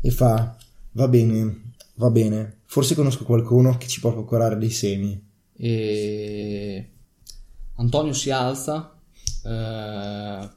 e 0.00 0.10
fa 0.10 0.56
va 0.92 1.08
bene, 1.08 1.74
va 1.96 2.08
bene, 2.08 2.60
forse 2.64 2.94
conosco 2.94 3.24
qualcuno 3.24 3.76
che 3.76 3.86
ci 3.86 4.00
può 4.00 4.12
procurare 4.12 4.56
dei 4.56 4.70
semi. 4.70 5.22
E 5.54 6.90
Antonio 7.76 8.14
si 8.14 8.30
alza, 8.30 8.96
eh, 9.44 10.48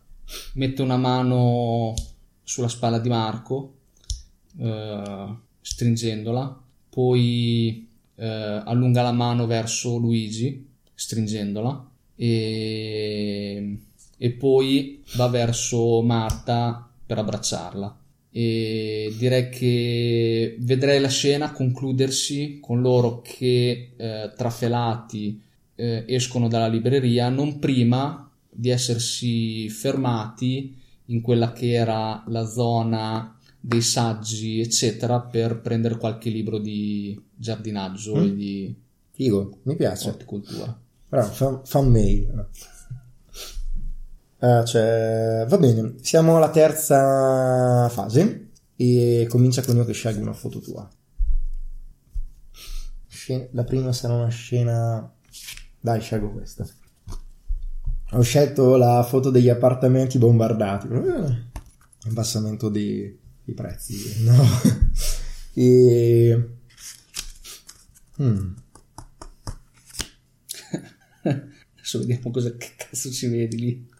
mette 0.53 0.81
una 0.81 0.97
mano 0.97 1.93
sulla 2.43 2.69
spalla 2.69 2.99
di 2.99 3.09
Marco, 3.09 3.73
eh, 4.57 5.35
stringendola, 5.65 6.61
poi 6.89 7.87
eh, 8.15 8.61
allunga 8.63 9.01
la 9.01 9.11
mano 9.11 9.47
verso 9.47 9.97
Luigi, 9.97 10.63
stringendola, 10.93 11.89
e, 12.15 13.77
e 14.15 14.31
poi 14.31 15.03
va 15.15 15.27
verso 15.27 16.01
Marta 16.03 16.87
per 17.05 17.17
abbracciarla. 17.17 17.99
E 18.29 19.13
direi 19.17 19.49
che 19.49 20.55
vedrei 20.59 20.99
la 20.99 21.09
scena 21.09 21.51
concludersi 21.51 22.59
con 22.61 22.81
loro 22.81 23.21
che 23.21 23.93
eh, 23.95 24.33
trafelati 24.35 25.41
eh, 25.73 26.03
escono 26.07 26.47
dalla 26.47 26.67
libreria 26.67 27.29
non 27.29 27.57
prima 27.59 28.29
di 28.49 28.69
essersi 28.69 29.67
fermati 29.69 30.77
in 31.05 31.21
quella 31.21 31.53
che 31.53 31.71
era 31.71 32.23
la 32.27 32.45
zona 32.45 33.34
dei 33.65 33.81
saggi 33.81 34.59
eccetera 34.59 35.21
per 35.21 35.59
prendere 35.59 35.97
qualche 35.97 36.29
libro 36.29 36.59
di 36.59 37.19
giardinaggio 37.33 38.15
mm. 38.15 38.23
e 38.23 38.35
di 38.35 38.75
figo 39.11 39.59
mi 39.63 39.75
piace 39.75 40.09
horticoltura 40.09 40.79
Bravo, 41.07 41.31
fan, 41.31 41.61
fan 41.63 41.87
mail 41.89 42.47
Uh, 44.37 44.63
cioè, 44.63 45.45
va 45.47 45.57
bene, 45.57 45.95
siamo 46.01 46.35
alla 46.35 46.51
terza 46.51 47.89
fase 47.89 48.49
e 48.75 49.25
comincia 49.27 49.63
con 49.63 49.77
io 49.77 49.85
che 49.85 49.93
scegli 49.93 50.19
una 50.19 50.33
foto 50.33 50.59
tua. 50.59 50.87
Scena, 53.07 53.47
la 53.53 53.63
prima 53.63 53.91
sarà 53.91 54.13
una 54.13 54.27
scena... 54.27 55.11
Dai, 55.79 55.99
scelgo 55.99 56.31
questa. 56.31 56.67
Ho 58.11 58.21
scelto 58.21 58.75
la 58.75 59.01
foto 59.01 59.31
degli 59.31 59.49
appartamenti 59.49 60.19
bombardati. 60.19 60.87
Uh, 60.87 61.35
abbassamento 62.07 62.69
dei, 62.69 63.17
dei 63.45 63.55
prezzi. 63.55 64.23
No. 64.23 64.43
e... 65.53 66.49
Hmm. 68.17 68.53
Adesso 71.23 71.99
vediamo 71.99 72.31
cosa 72.31 72.55
che 72.55 72.71
cazzo 72.75 73.11
ci 73.11 73.27
vedi 73.27 73.57
lì 73.57 73.93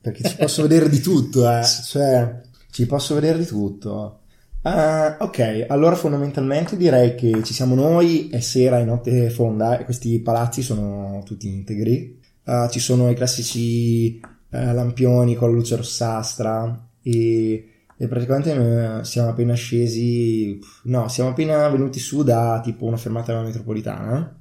perché 0.00 0.28
ci 0.28 0.36
posso 0.36 0.62
vedere 0.62 0.88
di 0.88 1.00
tutto, 1.00 1.50
eh. 1.50 1.64
Cioè, 1.64 2.40
ci 2.70 2.86
posso 2.86 3.14
vedere 3.14 3.38
di 3.38 3.46
tutto. 3.46 4.20
Uh, 4.60 5.22
ok, 5.22 5.66
allora 5.68 5.94
fondamentalmente 5.94 6.76
direi 6.76 7.14
che 7.14 7.42
ci 7.44 7.54
siamo 7.54 7.74
noi, 7.74 8.28
è 8.28 8.40
sera, 8.40 8.78
è 8.78 8.84
notte 8.84 9.30
fonda 9.30 9.78
e 9.78 9.84
questi 9.84 10.18
palazzi 10.20 10.62
sono 10.62 11.22
tutti 11.24 11.48
integri. 11.48 12.18
Uh, 12.44 12.68
ci 12.68 12.80
sono 12.80 13.10
i 13.10 13.14
classici 13.14 14.18
uh, 14.20 14.24
lampioni 14.50 15.34
con 15.34 15.50
la 15.50 15.54
luce 15.54 15.76
rossastra 15.76 16.88
e, 17.02 17.77
e 18.00 18.06
praticamente 18.06 18.54
noi 18.54 19.04
siamo 19.04 19.30
appena 19.30 19.54
scesi, 19.54 20.56
no, 20.84 21.08
siamo 21.08 21.30
appena 21.30 21.68
venuti 21.68 21.98
su 21.98 22.22
da 22.22 22.60
tipo 22.62 22.84
una 22.84 22.96
fermata 22.96 23.32
della 23.32 23.44
metropolitana. 23.44 24.40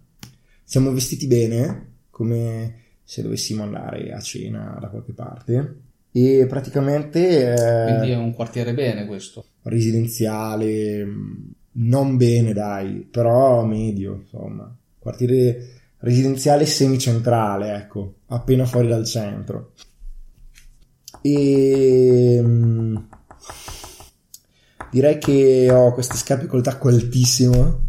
Siamo 0.64 0.92
vestiti 0.92 1.26
bene, 1.26 1.94
come 2.12 2.82
se 3.04 3.24
dovessimo 3.24 3.64
andare 3.64 4.14
a 4.14 4.20
cena 4.20 4.78
da 4.80 4.90
qualche 4.90 5.14
parte. 5.14 5.80
E 6.12 6.46
praticamente... 6.48 7.54
Eh, 7.54 7.86
Quindi 7.86 8.12
è 8.12 8.16
un 8.16 8.36
quartiere 8.36 8.76
bene 8.76 9.08
questo. 9.08 9.46
Residenziale, 9.64 11.04
non 11.72 12.16
bene, 12.16 12.54
dai, 12.54 13.08
però 13.10 13.66
medio, 13.66 14.18
insomma. 14.22 14.72
Quartiere 15.00 15.96
residenziale 16.00 16.68
semicentrale, 16.68 17.74
ecco, 17.74 18.18
appena 18.28 18.66
fuori 18.66 18.88
dal 18.88 19.06
centro. 19.06 19.72
E 21.22 22.40
mm, 22.40 22.96
direi 24.92 25.18
che 25.18 25.72
ho 25.72 25.94
queste 25.94 26.16
scarpe 26.16 26.48
col 26.48 26.62
tacco 26.62 26.90
altissimo 26.90 27.86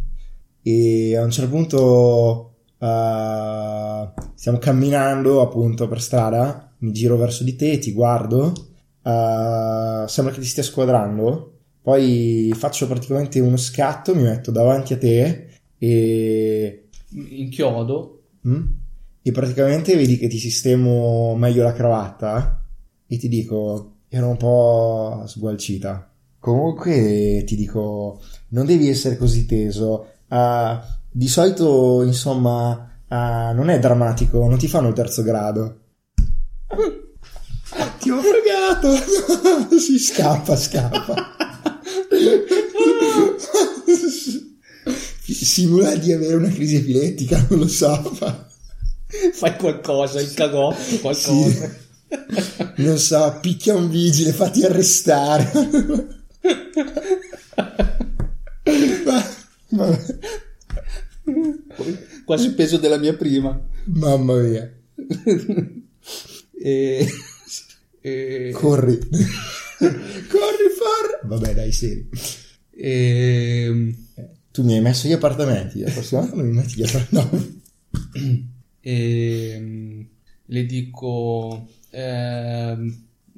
e 0.62 1.16
a 1.16 1.22
un 1.22 1.30
certo 1.30 1.50
punto 1.50 2.54
uh, 2.78 4.22
stiamo 4.34 4.58
camminando 4.58 5.40
appunto 5.40 5.88
per 5.88 6.00
strada, 6.00 6.74
mi 6.78 6.92
giro 6.92 7.16
verso 7.16 7.44
di 7.44 7.56
te, 7.56 7.78
ti 7.78 7.92
guardo, 7.92 8.52
uh, 9.02 10.06
sembra 10.06 10.32
che 10.32 10.40
ti 10.40 10.46
stia 10.46 10.62
squadrando, 10.62 11.52
poi 11.82 12.52
faccio 12.54 12.86
praticamente 12.86 13.40
uno 13.40 13.56
scatto, 13.56 14.14
mi 14.14 14.22
metto 14.22 14.50
davanti 14.50 14.92
a 14.92 14.98
te 14.98 15.48
e... 15.78 16.88
Inchiodo. 17.10 18.22
Mm? 18.46 18.66
E 19.22 19.32
praticamente 19.32 19.96
vedi 19.96 20.18
che 20.18 20.28
ti 20.28 20.38
sistemo 20.38 21.34
meglio 21.34 21.62
la 21.62 21.72
cravatta 21.72 22.62
e 23.06 23.16
ti 23.16 23.28
dico, 23.28 23.94
era 24.08 24.26
un 24.26 24.36
po' 24.36 25.24
sgualcita. 25.26 26.07
Comunque 26.40 27.42
ti 27.46 27.56
dico, 27.56 28.20
non 28.48 28.64
devi 28.64 28.88
essere 28.88 29.16
così 29.16 29.46
teso. 29.46 30.06
Uh, 30.28 30.78
di 31.10 31.26
solito, 31.26 32.02
insomma, 32.02 33.00
uh, 33.08 33.54
non 33.54 33.70
è 33.70 33.78
drammatico, 33.78 34.46
non 34.46 34.58
ti 34.58 34.68
fanno 34.68 34.88
il 34.88 34.94
terzo 34.94 35.22
grado. 35.22 35.80
ti 37.98 38.10
ho 38.10 38.20
fregato! 38.20 38.94
si 39.78 39.98
scappa, 39.98 40.56
scappa. 40.56 41.36
Simula 45.30 45.94
di 45.96 46.12
avere 46.12 46.34
una 46.34 46.50
crisi 46.50 46.76
epilettica, 46.76 47.44
non 47.50 47.60
lo 47.60 47.68
so. 47.68 48.16
Fai 49.32 49.56
qualcosa, 49.56 50.20
il 50.20 50.32
cagò, 50.32 50.74
qualcosa. 51.00 51.32
Sì 51.32 51.86
non 52.76 52.98
so, 52.98 53.38
picchia 53.40 53.74
un 53.74 53.90
vigile, 53.90 54.32
fatti 54.32 54.64
arrestare. 54.64 55.50
Ma. 59.70 59.98
Quasi 62.24 62.46
il 62.46 62.54
peso 62.54 62.78
della 62.78 62.98
mia 62.98 63.14
prima. 63.14 63.60
Mamma 63.84 64.34
mia. 64.36 64.72
e... 66.60 67.06
e... 68.00 68.50
Corri. 68.52 68.98
Corri, 68.98 70.68
for. 70.76 71.20
Vabbè, 71.22 71.54
dai, 71.54 71.72
seri. 71.72 72.08
E... 72.70 73.94
Tu 74.50 74.62
mi 74.64 74.74
hai 74.74 74.80
messo 74.80 75.06
gli 75.06 75.12
appartamenti, 75.12 75.80
la 75.80 75.90
prossima 75.90 76.20
volta 76.20 76.36
non 76.36 76.46
mi 76.46 76.54
metti 76.54 76.74
gli 76.74 76.82
appartamenti. 76.82 77.62
e... 78.80 80.06
Le 80.50 80.64
dico 80.64 81.68
eh, 81.90 82.76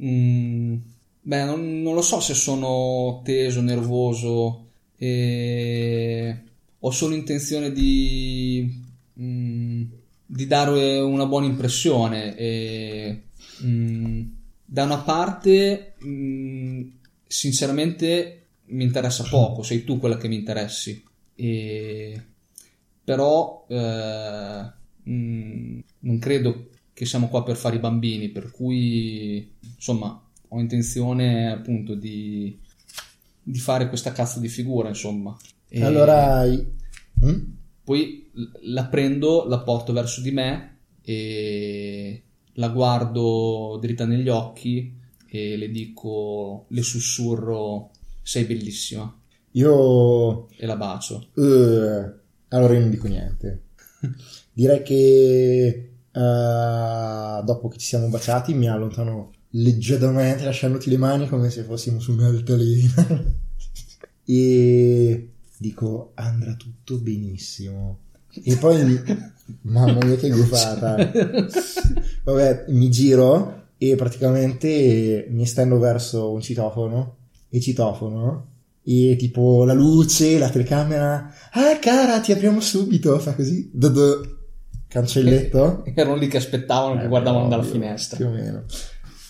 mm, 0.00 0.76
beh, 1.20 1.44
non, 1.44 1.82
non, 1.82 1.94
lo 1.94 2.02
so 2.02 2.20
se 2.20 2.34
sono 2.34 3.20
teso, 3.24 3.60
nervoso 3.60 4.68
e 4.96 6.42
ho 6.78 6.90
solo 6.90 7.14
intenzione 7.14 7.72
di, 7.72 8.82
mm, 9.20 9.82
di 10.26 10.46
dare 10.46 10.98
una 11.00 11.26
buona 11.26 11.46
impressione. 11.46 12.36
E, 12.36 13.22
mm, 13.64 14.22
da 14.64 14.84
una 14.84 15.00
parte, 15.00 15.94
mm, 16.04 16.88
sinceramente, 17.26 18.46
mi 18.66 18.84
interessa 18.84 19.24
poco, 19.28 19.62
sei 19.62 19.84
tu 19.84 19.98
quella 19.98 20.16
che 20.16 20.28
mi 20.28 20.36
interessi. 20.36 21.02
E, 21.34 22.22
però 23.04 23.66
eh, 23.68 24.72
non 25.02 26.18
credo 26.18 26.68
che 26.92 27.06
siamo 27.06 27.28
qua 27.28 27.42
per 27.42 27.56
fare 27.56 27.76
i 27.76 27.80
bambini, 27.80 28.28
per 28.28 28.50
cui 28.50 29.54
insomma 29.74 30.29
ho 30.52 30.60
intenzione 30.60 31.50
appunto 31.50 31.94
di, 31.94 32.58
di 33.42 33.58
fare 33.58 33.88
questa 33.88 34.12
cazzo 34.12 34.40
di 34.40 34.48
figura, 34.48 34.88
insomma. 34.88 35.36
E 35.68 35.84
allora... 35.84 36.44
Mm? 36.44 37.58
Poi 37.84 38.30
la 38.62 38.86
prendo, 38.86 39.46
la 39.46 39.60
porto 39.60 39.92
verso 39.92 40.20
di 40.20 40.30
me 40.30 40.78
e 41.02 42.22
la 42.54 42.68
guardo 42.68 43.78
dritta 43.80 44.04
negli 44.04 44.28
occhi 44.28 44.96
e 45.26 45.56
le 45.56 45.70
dico, 45.70 46.66
le 46.68 46.82
sussurro, 46.82 47.90
sei 48.22 48.44
bellissima. 48.44 49.12
Io... 49.52 50.48
E 50.50 50.66
la 50.66 50.76
bacio. 50.76 51.28
Uh, 51.34 52.12
allora 52.48 52.74
io 52.74 52.80
non 52.80 52.90
dico 52.90 53.08
niente. 53.08 53.62
Direi 54.52 54.82
che 54.82 55.84
Uh, 56.12 57.44
dopo 57.44 57.68
che 57.68 57.78
ci 57.78 57.86
siamo 57.86 58.08
baciati 58.08 58.52
mi 58.52 58.68
allontano 58.68 59.30
leggermente 59.50 60.44
lasciandoti 60.44 60.90
le 60.90 60.96
mani 60.96 61.28
come 61.28 61.50
se 61.50 61.62
fossimo 61.62 61.98
su 61.98 62.12
un'altalena 62.12 63.24
e 64.24 65.30
dico 65.56 66.12
andrà 66.14 66.54
tutto 66.54 66.98
benissimo 66.98 67.98
e 68.44 68.56
poi 68.56 69.02
mamma 69.62 70.04
mia 70.04 70.16
che 70.16 70.30
gufata 70.30 70.94
vabbè 72.24 72.66
mi 72.68 72.90
giro 72.90 73.68
e 73.76 73.96
praticamente 73.96 75.26
mi 75.30 75.46
stendo 75.46 75.78
verso 75.78 76.30
un 76.30 76.40
citofono 76.40 77.16
e 77.48 77.60
citofono 77.60 78.46
e 78.84 79.16
tipo 79.18 79.64
la 79.64 79.72
luce 79.72 80.38
la 80.38 80.48
telecamera 80.48 81.34
ah 81.50 81.78
cara 81.80 82.20
ti 82.20 82.30
apriamo 82.30 82.60
subito 82.60 83.18
fa 83.18 83.34
così 83.34 83.70
cancelletto. 84.90 85.84
Erano 85.94 86.16
lì 86.16 86.26
che 86.26 86.38
aspettavano, 86.38 86.98
eh, 86.98 87.02
che 87.02 87.08
guardavano 87.08 87.48
dalla 87.48 87.62
finestra. 87.62 88.16
Più 88.16 88.26
o 88.26 88.30
meno. 88.30 88.64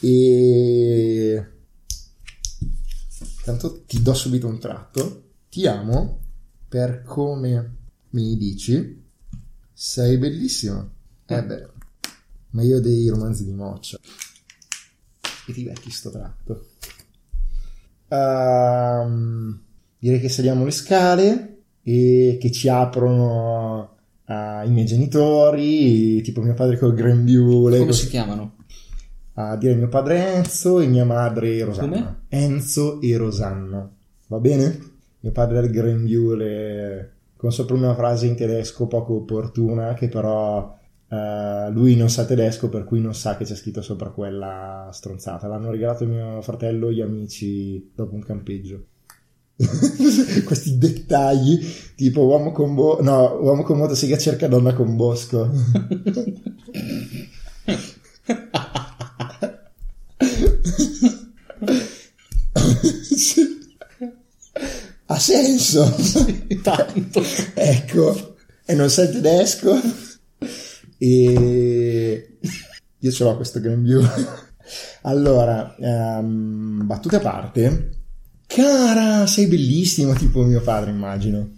E... 0.00 1.46
Tanto 3.44 3.84
ti 3.84 4.02
do 4.02 4.14
subito 4.14 4.46
un 4.46 4.58
tratto. 4.58 5.24
Ti 5.48 5.66
amo 5.66 6.20
per 6.68 7.02
come 7.02 7.76
mi 8.10 8.36
dici. 8.36 9.02
Sei 9.72 10.18
bellissimo. 10.18 10.90
Eh 11.26 11.44
beh, 11.44 11.68
ma 12.50 12.62
io 12.62 12.78
ho 12.78 12.80
dei 12.80 13.08
romanzi 13.08 13.44
di 13.44 13.52
moccia. 13.52 13.98
E 15.46 15.52
ti 15.52 15.62
becchi 15.62 15.90
sto 15.90 16.10
tratto. 16.10 16.68
Um, 18.08 19.60
direi 19.98 20.20
che 20.20 20.28
saliamo 20.28 20.64
le 20.64 20.70
scale 20.70 21.62
e 21.82 22.38
che 22.40 22.50
ci 22.50 22.68
aprono 22.68 23.96
uh, 24.26 24.66
i 24.66 24.70
miei 24.70 24.86
genitori, 24.86 26.20
tipo 26.22 26.42
mio 26.42 26.54
padre 26.54 26.78
col 26.78 26.94
grembiule. 26.94 27.78
Come 27.78 27.92
si 27.92 28.08
chiamano? 28.08 28.56
A 29.40 29.54
uh, 29.54 29.58
dire 29.58 29.74
mio 29.74 29.88
padre 29.88 30.34
Enzo 30.34 30.80
e 30.80 30.86
mia 30.86 31.04
madre 31.06 31.64
Rosanna. 31.64 31.96
Come? 31.96 32.22
Enzo 32.28 33.00
e 33.00 33.16
Rosanna. 33.16 33.90
Va 34.26 34.38
bene? 34.38 34.78
Mio 35.20 35.32
padre 35.32 35.60
è 35.60 35.62
il 35.62 35.70
grembiule 35.70 37.12
con 37.36 37.50
sopra 37.50 37.74
una 37.74 37.94
frase 37.94 38.26
in 38.26 38.36
tedesco 38.36 38.86
poco 38.86 39.14
opportuna 39.14 39.94
che 39.94 40.08
però 40.08 40.76
uh, 41.08 41.70
lui 41.70 41.96
non 41.96 42.10
sa 42.10 42.26
tedesco 42.26 42.68
per 42.68 42.84
cui 42.84 43.00
non 43.00 43.14
sa 43.14 43.38
che 43.38 43.44
c'è 43.44 43.54
scritto 43.54 43.80
sopra 43.80 44.10
quella 44.10 44.90
stronzata. 44.92 45.46
L'hanno 45.46 45.70
regalato 45.70 46.04
mio 46.04 46.42
fratello 46.42 46.92
gli 46.92 47.00
amici 47.00 47.90
dopo 47.94 48.14
un 48.14 48.22
campeggio. 48.22 48.84
questi 50.46 50.78
dettagli 50.78 51.58
tipo 51.94 52.24
uomo 52.24 52.50
con 52.50 52.74
bo- 52.74 53.02
no, 53.02 53.38
uomo 53.42 53.62
con 53.62 53.76
motosega 53.76 54.16
cerca 54.16 54.48
donna 54.48 54.72
con 54.72 54.96
bosco 54.96 55.50
senso. 65.20 65.94
Tanto. 66.62 67.22
Ecco 67.54 68.30
e 68.70 68.74
non 68.74 68.88
sai 68.88 69.10
tedesco 69.10 69.80
e 70.96 72.38
io 72.96 73.10
ce 73.10 73.24
l'ho 73.24 73.34
questo 73.34 73.58
grembiule 73.58 74.08
allora 75.02 75.74
um, 75.78 76.86
battute 76.86 77.16
a 77.16 77.20
parte. 77.20 77.90
Cara, 78.46 79.26
sei 79.26 79.46
bellissimo, 79.46 80.12
tipo 80.12 80.42
mio 80.42 80.60
padre, 80.60 80.90
immagino. 80.90 81.50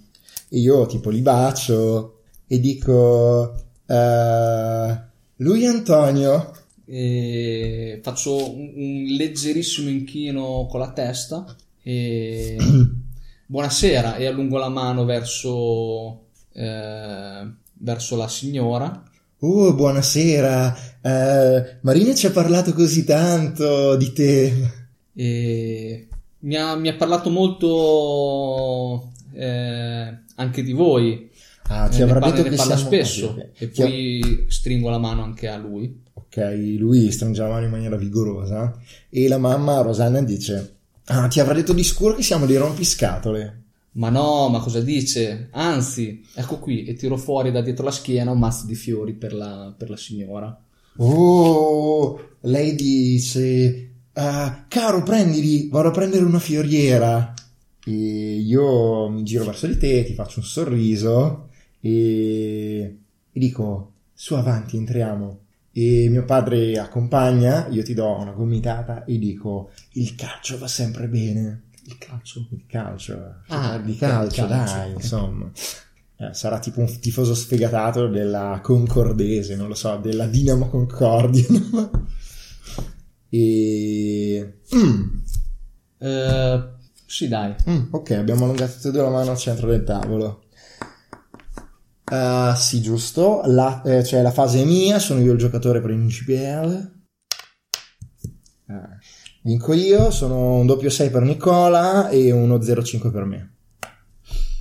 E 0.48 0.59
io 0.59 0.87
tipo 0.87 1.11
li 1.11 1.20
bacio 1.20 2.20
e 2.46 2.61
dico, 2.61 3.55
uh, 3.87 5.01
lui 5.37 5.66
Antonio. 5.66 6.53
E 6.87 8.01
faccio 8.03 8.55
un, 8.55 8.72
un 8.75 9.05
leggerissimo 9.16 9.90
inchino 9.90 10.66
con 10.70 10.81
la 10.81 10.92
testa 10.92 11.44
e 11.83 12.57
buonasera 13.53 14.17
e 14.17 14.25
allungo 14.25 14.57
la 14.57 14.71
mano 14.71 15.05
verso, 15.05 16.29
eh, 16.55 17.53
verso 17.75 18.17
la 18.17 18.27
signora. 18.27 19.03
Oh, 19.41 19.75
buonasera. 19.75 20.75
Uh, 21.03 21.62
Marina 21.83 22.15
ci 22.15 22.27
ha 22.27 22.31
parlato 22.31 22.73
così 22.73 23.05
tanto 23.05 23.95
di 23.97 24.12
te. 24.15 24.53
E 25.15 26.09
mi 26.41 26.57
ha, 26.57 26.77
mi 26.77 26.88
ha 26.88 26.95
parlato 26.95 27.29
molto 27.29 29.11
eh, 29.35 30.19
anche 30.37 30.62
di 30.62 30.73
voi. 30.73 31.29
Ah, 31.65 31.88
ti 31.88 32.01
Eh, 32.01 32.05
avrà 32.05 32.21
parla, 32.21 32.37
detto 32.37 32.49
che 32.49 32.57
parla 32.57 32.77
siamo... 32.77 32.91
spesso 32.91 33.27
ok, 33.27 33.37
ok. 33.37 33.61
e 33.61 33.69
poi 33.69 34.47
stringo 34.49 34.88
la 34.88 34.99
mano 34.99 35.23
anche 35.25 35.49
a 35.49 35.59
lui. 35.59 36.01
Ok, 36.15 36.77
lui 36.79 37.11
stringe 37.11 37.43
la 37.43 37.49
mano 37.49 37.67
in 37.67 37.71
maniera 37.71 37.97
vigorosa 37.97 38.75
e 39.11 39.29
la 39.29 39.38
mamma 39.38 39.83
Rosanna 39.83 40.23
dice 40.23 40.77
Ah, 41.07 41.29
ti 41.29 41.41
avrà 41.41 41.55
detto 41.55 41.73
di 41.73 41.83
sicuro 41.83 42.15
che 42.15 42.23
siamo 42.23 42.47
dei 42.47 42.57
rompiscatole. 42.57 43.61
Ma 43.93 44.09
no, 44.09 44.49
ma 44.49 44.61
cosa 44.61 44.81
dice? 44.81 45.49
Anzi, 45.51 46.25
ecco 46.35 46.59
qui 46.59 46.85
e 46.85 46.95
tiro 46.95 47.17
fuori 47.17 47.51
da 47.51 47.61
dietro 47.61 47.85
la 47.85 47.91
schiena 47.91 48.31
un 48.31 48.38
mazzo 48.38 48.65
di 48.67 48.75
fiori 48.75 49.12
per 49.12 49.35
la, 49.35 49.75
per 49.77 49.91
la 49.91 49.97
signora. 49.97 50.59
Oh, 50.97 52.37
lei 52.43 52.75
dice 52.75 53.91
"Ah, 54.15 54.65
Caro, 54.69 55.03
prendili, 55.03 55.69
vado 55.69 55.88
a 55.88 55.93
prendere 55.93 56.25
una 56.25 56.38
fioriera. 56.38 57.35
E 57.85 57.91
io 58.37 59.09
mi 59.09 59.25
giro 59.25 59.45
verso 59.45 59.67
di 59.67 59.77
te, 59.77 60.05
ti 60.05 60.15
faccio 60.15 60.38
un 60.41 60.47
sorriso 60.47 61.49
e, 61.81 62.81
e 63.33 63.38
dico 63.41 63.93
Su 64.15 64.35
avanti, 64.35 64.77
entriamo. 64.77 65.38
E 65.75 66.09
mio 66.11 66.25
padre 66.25 66.79
accompagna, 66.79 67.67
io 67.69 67.83
ti 67.83 67.95
do 67.95 68.17
una 68.19 68.33
gomitata 68.33 69.05
e 69.05 69.19
dico 69.19 69.71
Il 69.93 70.15
calcio 70.15 70.59
va 70.59 70.67
sempre 70.69 71.09
bene. 71.09 71.63
Il 71.85 71.97
calcio. 71.99 72.47
Il 72.51 72.65
calcio, 72.67 73.37
Ah, 73.49 73.79
di 73.79 73.93
ok, 73.93 73.99
calcio, 73.99 74.47
calcio. 74.47 74.75
dai, 74.77 74.93
insomma. 74.93 75.51
Eh, 76.17 76.33
sarà 76.35 76.59
tipo 76.61 76.81
un 76.81 77.01
tifoso 77.01 77.35
sfegatato 77.35 78.07
della 78.07 78.61
Concordese, 78.63 79.57
non 79.57 79.67
lo 79.69 79.75
so, 79.75 79.97
della 79.97 80.27
Dinamo 80.27 80.69
Concordia. 80.69 81.45
e... 83.29 84.59
Mm, 84.77 85.03
Eh, 85.99 86.63
sì, 87.07 87.29
dai. 87.29 87.55
mm, 87.69 87.87
ok, 87.91 88.11
abbiamo 88.13 88.45
allungato 88.45 88.73
tutte 88.75 88.89
e 88.89 88.91
due 88.93 89.03
la 89.03 89.11
mano 89.11 89.31
al 89.31 89.39
centro 89.39 89.69
del 89.69 89.85
tavolo. 89.85 90.41
Ah, 92.14 92.55
sì, 92.55 92.83
giusto. 92.83 93.40
La, 93.46 93.81
eh, 93.81 94.05
cioè, 94.05 94.20
la 94.20 94.31
fase 94.31 94.61
è 94.61 94.64
mia, 94.66 94.98
sono 94.98 95.20
io 95.20 95.33
il 95.33 95.38
giocatore 95.38 95.81
principale. 95.81 96.92
Ah, 98.66 98.98
Vinco 99.40 99.72
io, 99.72 100.11
sono 100.11 100.57
un 100.57 100.66
doppio 100.66 100.90
6 100.90 101.09
per 101.09 101.22
Nicola 101.22 102.11
e 102.11 102.31
uno 102.31 102.59
0,5 102.59 103.11
per 103.11 103.25
me. 103.25 103.55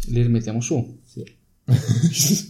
Li 0.08 0.22
rimettiamo 0.22 0.62
su. 0.62 1.00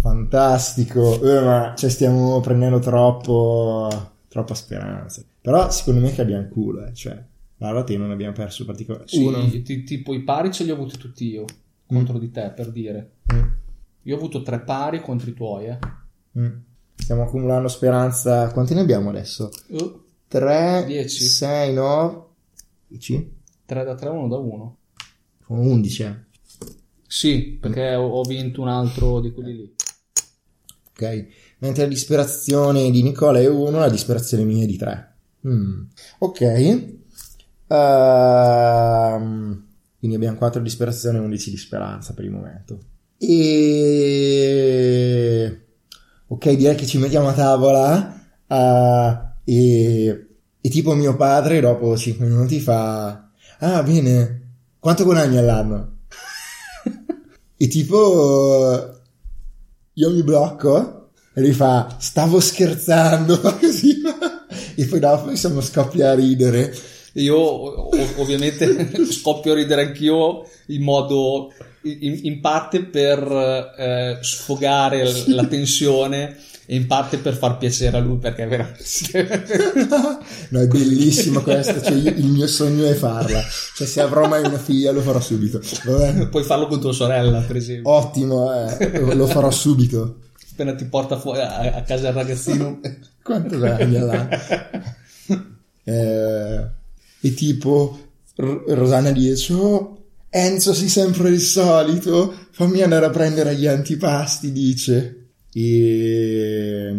Fantastico, 0.00 1.20
Eh, 1.20 1.40
ma 1.40 1.74
cioè, 1.76 1.90
stiamo 1.90 2.38
prendendo 2.40 2.78
troppo, 2.78 4.12
troppa 4.28 4.54
speranza. 4.54 5.24
Però 5.40 5.70
secondo 5.72 6.00
me 6.00 6.12
che 6.12 6.20
abbiamo 6.22 6.46
culo, 6.46 6.86
eh. 6.86 6.94
cioè, 6.94 7.20
guarda 7.56 7.82
te 7.82 7.96
non 7.96 8.12
abbiamo 8.12 8.32
perso 8.32 8.64
particolare. 8.64 9.08
Sì, 9.08 9.26
Uno. 9.26 9.44
ti- 9.62 9.82
tipo 9.82 10.14
i 10.14 10.22
pari 10.22 10.52
ce 10.52 10.62
li 10.62 10.70
ho 10.70 10.74
avuti 10.74 10.96
tutti 10.96 11.26
io 11.26 11.44
contro 11.84 12.18
di 12.18 12.30
te, 12.30 12.52
per 12.54 12.70
dire. 12.70 13.10
Mm, 13.32 13.48
Io 14.08 14.14
ho 14.14 14.18
avuto 14.18 14.40
tre 14.40 14.60
pari 14.60 15.02
contro 15.02 15.28
i 15.28 15.34
tuoi, 15.34 15.66
eh. 15.66 15.78
mm. 16.38 16.56
Stiamo 16.94 17.24
accumulando 17.24 17.68
speranza. 17.68 18.50
Quanti 18.52 18.72
ne 18.72 18.80
abbiamo 18.80 19.10
adesso? 19.10 19.50
Uh, 19.68 20.02
3, 20.28 20.84
Dieci. 20.86 21.24
6, 21.24 21.74
9, 21.74 22.22
10? 22.86 23.36
3 23.66 23.84
da 23.84 23.94
3, 23.94 24.08
1 24.08 24.28
da 24.28 24.36
1. 24.38 24.76
Sono 25.46 25.60
11. 25.60 26.02
eh. 26.04 26.14
Sì, 27.06 27.58
perché 27.60 27.94
ho, 27.96 28.06
ho 28.08 28.22
vinto 28.22 28.62
un 28.62 28.68
altro 28.68 29.20
di 29.20 29.30
quelli 29.30 29.54
lì. 29.54 29.74
Ok. 30.90 31.26
Mentre 31.58 31.82
la 31.82 31.88
disperazione 31.90 32.90
di 32.90 33.02
Nicola 33.02 33.40
è 33.40 33.46
1, 33.46 33.78
la 33.78 33.90
disperazione 33.90 34.44
mia 34.44 34.64
è 34.64 34.66
di 34.66 34.76
3. 34.78 35.16
Ok. 36.20 36.40
Ehm, 37.66 39.66
quindi 39.98 40.16
abbiamo 40.16 40.38
4 40.38 40.60
di 40.60 40.66
disperazione 40.66 41.18
e 41.18 41.20
11 41.20 41.50
di 41.50 41.56
speranza 41.58 42.14
per 42.14 42.24
il 42.24 42.30
momento. 42.30 42.78
E... 43.18 44.38
Ok, 46.28 46.50
direi 46.52 46.76
che 46.76 46.86
ci 46.86 46.98
mettiamo 46.98 47.28
a 47.28 47.32
tavola. 47.32 48.20
eh, 48.46 49.18
e... 49.44 50.26
e 50.60 50.68
tipo 50.68 50.94
mio 50.94 51.16
padre 51.16 51.60
dopo 51.60 51.96
5 51.96 52.26
minuti 52.26 52.60
fa... 52.60 53.30
Ah, 53.60 53.82
bene. 53.82 54.42
Quanto 54.78 55.04
guadagni 55.04 55.36
all'anno? 55.36 55.98
e 57.56 57.66
tipo... 57.68 58.92
Io 59.94 60.10
mi 60.10 60.22
blocco 60.22 60.98
e 61.38 61.40
lui 61.40 61.52
fa 61.52 61.96
stavo 62.00 62.40
scherzando 62.40 63.38
così 63.60 64.00
e 64.74 64.86
poi 64.86 64.98
dopo 64.98 65.30
insomma 65.30 65.60
scoppia 65.60 66.10
a 66.10 66.14
ridere 66.14 66.76
Io 67.14 67.38
ovviamente 68.20 68.90
scoppio 69.10 69.52
a 69.52 69.54
ridere 69.54 69.86
anch'io 69.86 70.44
in 70.66 70.82
modo 70.82 71.52
in, 71.82 72.18
in 72.22 72.40
parte 72.40 72.82
per 72.84 73.20
eh, 73.78 74.18
sfogare 74.20 75.04
l- 75.04 75.34
la 75.34 75.44
tensione 75.48 76.36
e 76.70 76.74
in 76.76 76.86
parte 76.86 77.16
per 77.16 77.34
far 77.34 77.56
piacere 77.56 77.96
a 77.96 78.00
lui 78.00 78.18
perché 78.18 78.44
è 78.44 78.48
veramente 78.48 79.88
no 80.50 80.60
è 80.60 80.66
bellissimo 80.66 81.40
questo 81.40 81.80
cioè, 81.80 81.94
io- 81.94 82.10
il 82.10 82.26
mio 82.26 82.46
sogno 82.46 82.84
è 82.86 82.92
farla. 82.94 83.42
Cioè 83.74 83.86
se 83.86 84.00
avrò 84.02 84.28
mai 84.28 84.44
una 84.44 84.58
figlia 84.58 84.90
lo 84.90 85.00
farò 85.00 85.20
subito 85.20 85.60
Vabbè. 85.84 86.28
puoi 86.28 86.44
farlo 86.44 86.66
con 86.66 86.80
tua 86.80 86.92
sorella 86.92 87.40
per 87.40 87.56
esempio. 87.56 87.90
Ottimo 87.90 88.52
eh, 88.66 89.14
lo 89.14 89.26
farò 89.26 89.50
subito. 89.50 90.18
Appena 90.52 90.74
ti 90.74 90.84
porta 90.86 91.18
fuori 91.18 91.40
a, 91.40 91.58
a 91.76 91.82
casa 91.82 92.08
il 92.08 92.14
ragazzino. 92.14 92.80
Quanto 93.22 93.56
guadagna 93.58 94.02
là. 94.04 94.28
Eh, 95.84 96.66
e 97.20 97.34
tipo 97.34 97.98
R- 98.36 98.64
Rosanna 98.68 99.10
dice 99.10 99.52
oh 99.54 99.97
Enzo 100.30 100.74
sei 100.74 100.88
sempre 100.88 101.30
il 101.30 101.40
solito. 101.40 102.34
Fammi 102.50 102.82
andare 102.82 103.06
a 103.06 103.10
prendere 103.10 103.56
gli 103.56 103.66
antipasti 103.66 104.52
dice. 104.52 105.30
E 105.52 106.94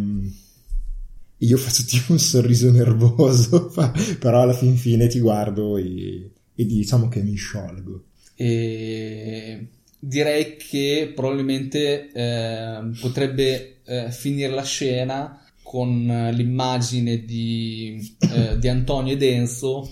io 1.41 1.57
faccio 1.57 1.83
tipo 1.85 2.11
un 2.11 2.19
sorriso 2.19 2.69
nervoso 2.69 3.71
però 4.19 4.41
alla 4.41 4.53
fin 4.53 4.75
fine 4.75 5.07
ti 5.07 5.19
guardo 5.19 5.77
e, 5.77 6.31
e 6.53 6.65
diciamo 6.65 7.07
che 7.07 7.21
mi 7.21 7.35
sciolgo. 7.35 8.03
E 8.35 9.67
direi 9.99 10.57
che 10.57 11.11
probabilmente 11.13 12.11
eh, 12.11 12.79
potrebbe 12.99 13.77
eh, 13.85 14.11
finire 14.11 14.53
la 14.53 14.63
scena 14.63 15.41
con 15.61 16.09
eh, 16.09 16.31
l'immagine 16.33 17.23
di, 17.23 18.15
eh, 18.33 18.57
di 18.57 18.67
Antonio 18.67 19.13
ed 19.13 19.21
Enzo 19.21 19.89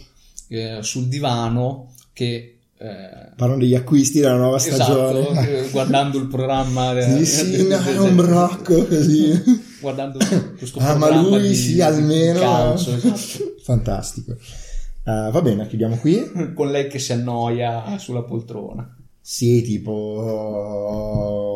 eh, 0.48 0.80
sul 0.82 1.08
divano 1.08 1.94
che 2.14 2.57
eh, 2.80 3.32
parlano 3.36 3.60
degli 3.60 3.74
acquisti 3.76 4.20
della 4.20 4.36
nuova 4.36 4.60
stagione 4.60 5.30
esatto, 5.30 5.40
eh, 5.50 5.70
guardando 5.72 6.18
il 6.20 6.28
programma 6.28 7.00
sì 7.02 7.26
sì 7.26 7.68
no, 7.68 7.78
è 7.84 7.98
un 7.98 8.16
brocco 8.16 8.86
così 8.86 9.42
guardando 9.82 10.20
questo 10.58 10.78
Ah, 10.86 10.96
ma 10.96 11.08
programma 11.08 11.38
lui 11.38 11.48
di, 11.50 11.56
sì, 11.56 11.82
almeno. 11.82 12.40
calcio, 12.40 12.94
esatto. 12.96 13.56
Fantastico. 13.64 14.32
Eh, 14.34 15.30
va 15.32 15.42
bene, 15.42 15.68
chiudiamo 15.68 15.98
qui. 15.98 16.32
con 16.54 16.70
lei 16.70 16.88
che 16.88 17.00
si 17.00 17.14
annoia 17.14 17.98
sulla 17.98 18.24
poltrona 18.24 18.96
Sì, 19.22 19.62
tipo. 19.62 21.56